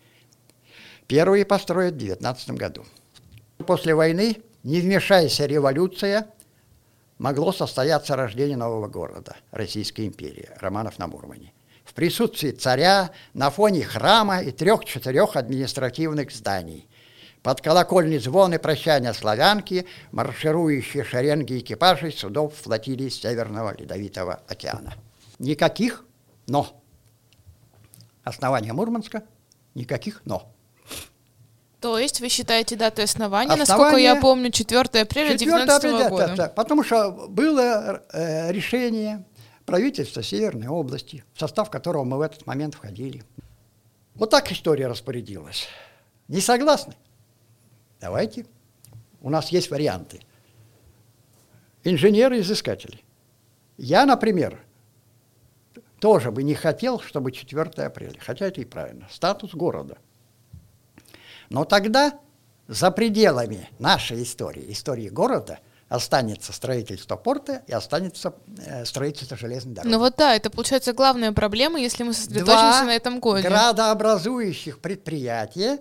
Первые 1.08 1.46
построят 1.46 1.94
в 1.94 2.00
19 2.00 2.50
году. 2.50 2.84
После 3.66 3.96
войны, 3.96 4.42
не 4.64 4.82
вмешаясь 4.82 5.40
революция, 5.40 6.28
могло 7.18 7.54
состояться 7.54 8.18
рождение 8.18 8.58
нового 8.58 8.90
города, 8.90 9.38
Российской 9.52 10.06
империи, 10.06 10.50
Романов 10.60 11.00
на 11.00 11.08
Мурмане 11.08 11.53
в 11.94 11.96
присутствии 11.96 12.50
царя 12.50 13.12
на 13.36 13.52
фоне 13.52 13.84
храма 13.84 14.42
и 14.42 14.52
трех-четырех 14.52 15.36
административных 15.36 16.32
зданий. 16.32 16.90
Под 17.44 17.62
колокольный 17.62 18.18
звон 18.18 18.56
и 18.56 18.58
прощания 18.58 19.14
славянки, 19.14 19.86
марширующие 20.12 21.04
шеренги 21.04 21.60
экипажей 21.60 22.12
судов 22.12 22.56
флотилии 22.56 23.10
Северного 23.10 23.76
Ледовитого 23.78 24.42
океана. 24.48 24.96
Никаких 25.38 26.04
«но». 26.48 26.82
Основание 28.24 28.74
Мурманска– 28.74 29.22
никаких 29.76 30.24
«но». 30.26 30.52
То 31.80 32.00
есть 32.00 32.22
вы 32.22 32.30
считаете 32.30 32.76
датой 32.76 33.04
основания, 33.04 33.52
основание, 33.52 33.68
насколько 33.68 33.98
я 33.98 34.16
помню, 34.16 34.50
4 34.50 34.80
апреля 35.02 35.38
2019 35.38 36.10
года? 36.10 36.28
Да, 36.28 36.36
да, 36.36 36.48
потому 36.48 36.84
что 36.84 37.12
было 37.30 38.02
э, 38.14 38.52
решение 38.52 39.26
правительство 39.66 40.22
Северной 40.22 40.68
области, 40.68 41.24
в 41.34 41.40
состав 41.40 41.70
которого 41.70 42.04
мы 42.04 42.18
в 42.18 42.22
этот 42.22 42.46
момент 42.46 42.76
входили. 42.76 43.24
Вот 44.16 44.30
так 44.30 44.52
история 44.52 44.88
распорядилась. 44.88 45.68
Не 46.28 46.42
согласны? 46.42 46.96
Давайте. 48.00 48.46
У 49.22 49.30
нас 49.30 49.50
есть 49.50 49.72
варианты. 49.72 50.22
Инженеры-изыскатели. 51.84 53.00
Я, 53.78 54.06
например, 54.06 54.62
тоже 56.00 56.32
бы 56.32 56.44
не 56.44 56.54
хотел, 56.54 57.00
чтобы 57.00 57.32
4 57.32 57.62
апреля, 57.86 58.20
хотя 58.20 58.46
это 58.48 58.62
и 58.62 58.66
правильно, 58.66 59.08
статус 59.10 59.54
города. 59.54 59.98
Но 61.50 61.66
тогда 61.66 62.20
за 62.68 62.92
пределами 62.92 63.70
нашей 63.80 64.24
истории, 64.24 64.72
истории 64.72 65.10
города– 65.10 65.60
останется 65.90 66.54
строительство 66.54 67.16
порта 67.16 67.64
и 67.68 67.74
останется 67.74 68.34
э, 68.66 68.86
строительство 68.86 69.38
железной 69.38 69.76
дороги. 69.76 69.92
Ну 69.92 70.00
вот 70.00 70.16
да, 70.18 70.36
это 70.36 70.50
получается 70.50 70.94
главная 70.94 71.32
проблема, 71.32 71.80
если 71.80 72.04
мы 72.04 72.14
сосредоточимся 72.14 72.56
Два 72.56 72.84
на 72.84 72.96
этом 72.96 73.20
годе. 73.20 73.48
градообразующих 73.48 74.80
предприятия 74.80 75.80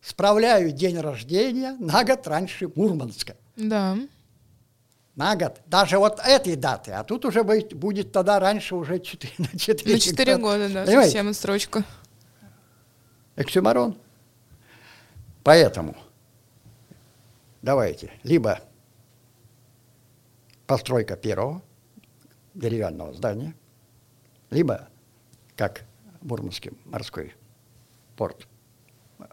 справляют 0.00 0.74
день 0.76 0.98
рождения 0.98 1.76
на 1.78 2.04
год 2.04 2.26
раньше 2.26 2.68
Мурманска. 2.74 3.36
Да. 3.56 3.96
На 5.14 5.34
год. 5.34 5.60
Даже 5.66 5.98
вот 5.98 6.20
этой 6.24 6.54
даты. 6.54 6.92
А 6.92 7.02
тут 7.02 7.24
уже 7.24 7.42
будет, 7.42 7.74
будет 7.74 8.12
тогда 8.12 8.38
раньше 8.38 8.76
уже 8.76 9.00
4, 9.00 9.32
на 9.38 9.58
4 9.58 9.94
На 9.94 10.00
4 10.00 10.36
года, 10.36 10.58
года 10.58 10.74
да, 10.74 10.84
Понимаете? 10.86 11.10
совсем 11.10 11.28
отсрочка. 11.28 11.84
Эксюмарон. 13.36 13.98
Поэтому 15.42 15.96
давайте, 17.62 18.12
либо 18.22 18.60
постройка 20.68 21.16
первого 21.16 21.62
деревянного 22.52 23.14
здания, 23.14 23.54
либо, 24.50 24.88
как 25.56 25.84
Мурманский 26.20 26.72
морской 26.84 27.34
порт, 28.16 28.46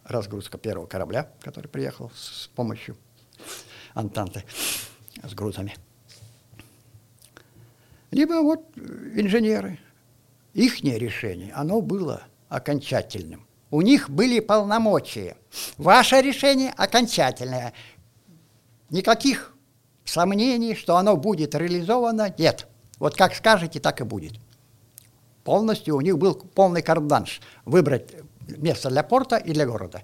разгрузка 0.06 0.58
первого 0.58 0.88
корабля, 0.88 1.30
который 1.42 1.68
приехал 1.68 2.10
с 2.16 2.48
помощью 2.56 2.96
Антанты 3.94 4.46
с 5.24 5.34
грузами. 5.34 5.76
Либо 8.12 8.42
вот 8.42 8.66
инженеры. 8.78 9.80
Ихнее 10.54 10.98
решение, 10.98 11.52
оно 11.52 11.82
было 11.82 12.24
окончательным. 12.48 13.46
У 13.72 13.82
них 13.82 14.10
были 14.10 14.40
полномочия. 14.40 15.36
Ваше 15.78 16.22
решение 16.22 16.72
окончательное. 16.72 17.74
Никаких 18.90 19.55
сомнений, 20.06 20.76
что 20.76 20.98
оно 20.98 21.18
будет 21.18 21.56
реализовано, 21.56 22.34
нет. 22.38 22.68
Вот 23.00 23.16
как 23.16 23.36
скажете, 23.36 23.80
так 23.80 24.02
и 24.02 24.04
будет. 24.04 24.34
Полностью 25.44 25.96
у 25.96 26.02
них 26.02 26.18
был 26.18 26.36
полный 26.36 26.82
карданш. 26.82 27.42
Выбрать 27.66 28.12
место 28.48 28.90
для 28.90 29.04
порта 29.04 29.38
и 29.38 29.52
для 29.52 29.66
города. 29.66 30.02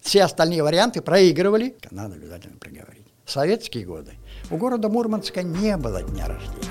Все 0.00 0.24
остальные 0.24 0.62
варианты 0.62 1.00
проигрывали. 1.00 1.76
Надо 1.90 2.14
обязательно 2.14 2.58
проговорить. 2.58 3.06
В 3.24 3.30
советские 3.30 3.84
годы 3.84 4.12
у 4.50 4.56
города 4.56 4.88
Мурманска 4.88 5.42
не 5.42 5.76
было 5.76 6.02
дня 6.02 6.26
рождения. 6.26 6.70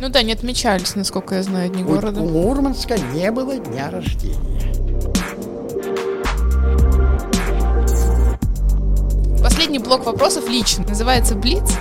Ну 0.00 0.08
да, 0.08 0.22
не 0.22 0.32
отмечались, 0.32 0.94
насколько 0.94 1.34
я 1.34 1.42
знаю, 1.42 1.70
дни 1.70 1.82
города. 1.82 2.20
У, 2.20 2.24
у 2.24 2.28
Мурманска 2.28 2.98
не 2.98 3.30
было 3.30 3.58
дня 3.58 3.90
рождения. 3.90 4.79
Последний 9.60 9.78
блок 9.78 10.06
вопросов 10.06 10.48
лично. 10.48 10.86
Называется 10.88 11.34
Блиц. 11.34 11.74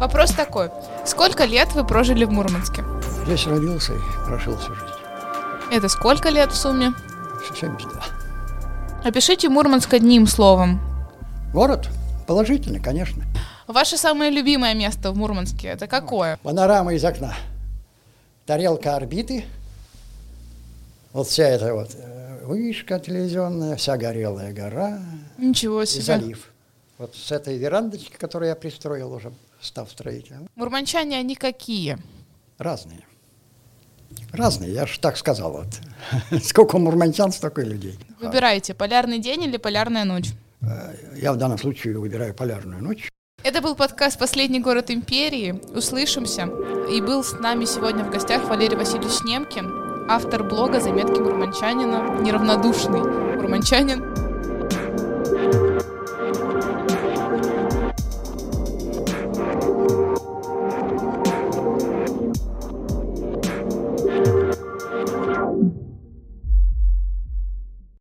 Вопрос 0.00 0.32
такой. 0.32 0.68
Сколько 1.06 1.44
лет 1.44 1.72
вы 1.74 1.86
прожили 1.86 2.24
в 2.24 2.32
Мурманске? 2.32 2.82
Здесь 3.24 3.46
родился 3.46 3.92
и 3.94 4.26
прожил 4.26 4.56
всю 4.56 4.74
жизнь. 4.74 4.92
Это 5.70 5.88
сколько 5.88 6.28
лет 6.28 6.50
в 6.50 6.56
сумме? 6.56 6.92
72. 7.48 7.88
Опишите 9.04 9.48
Мурманск 9.48 9.94
одним 9.94 10.26
словом. 10.26 10.80
Город? 11.52 11.88
Положительный, 12.26 12.80
конечно. 12.80 13.22
Ваше 13.68 13.96
самое 13.96 14.32
любимое 14.32 14.74
место 14.74 15.12
в 15.12 15.16
Мурманске 15.16 15.68
это 15.68 15.86
какое? 15.86 16.36
Панорама 16.42 16.94
из 16.94 17.04
окна. 17.04 17.32
Тарелка 18.44 18.96
орбиты. 18.96 19.44
Вот 21.12 21.28
вся 21.28 21.44
эта 21.44 21.72
вот 21.72 21.90
э, 21.94 22.21
вышка 22.44 22.98
телевизионная, 22.98 23.76
вся 23.76 23.96
горелая 23.96 24.52
гора 24.52 25.00
Ничего 25.38 25.82
и 25.82 25.86
себе. 25.86 26.02
залив. 26.02 26.52
Вот 26.98 27.14
с 27.16 27.32
этой 27.32 27.56
верандочки, 27.58 28.16
которую 28.16 28.48
я 28.48 28.54
пристроил 28.56 29.12
уже, 29.12 29.32
став 29.60 29.90
строителем. 29.90 30.48
Мурманчане 30.54 31.18
они 31.18 31.34
какие? 31.34 31.98
Разные. 32.58 33.06
Разные, 34.32 34.72
я 34.72 34.86
же 34.86 34.98
так 35.00 35.16
сказал. 35.16 35.52
Вот. 35.52 36.40
Сколько 36.42 36.78
мурманчан, 36.78 37.32
столько 37.32 37.62
и 37.62 37.64
людей. 37.64 37.98
Выбирайте, 38.20 38.74
полярный 38.74 39.18
день 39.18 39.42
или 39.44 39.56
полярная 39.56 40.04
ночь? 40.04 40.30
Э, 40.62 40.94
Я 41.16 41.32
в 41.32 41.36
данном 41.38 41.58
случае 41.58 41.98
выбираю 41.98 42.34
полярную 42.34 42.82
ночь. 42.82 43.08
Это 43.42 43.60
был 43.60 43.74
подкаст 43.74 44.18
«Последний 44.20 44.60
город 44.60 44.90
империи». 44.90 45.60
Услышимся. 45.74 46.48
И 46.92 47.00
был 47.00 47.24
с 47.24 47.32
нами 47.32 47.64
сегодня 47.64 48.04
в 48.04 48.10
гостях 48.10 48.48
Валерий 48.48 48.76
Васильевич 48.76 49.20
Немкин, 49.24 49.81
автор 50.08 50.42
блога 50.42 50.80
«Заметки 50.80 51.20
мурманчанина», 51.20 52.18
неравнодушный 52.20 53.02
мурманчанин. 53.36 54.04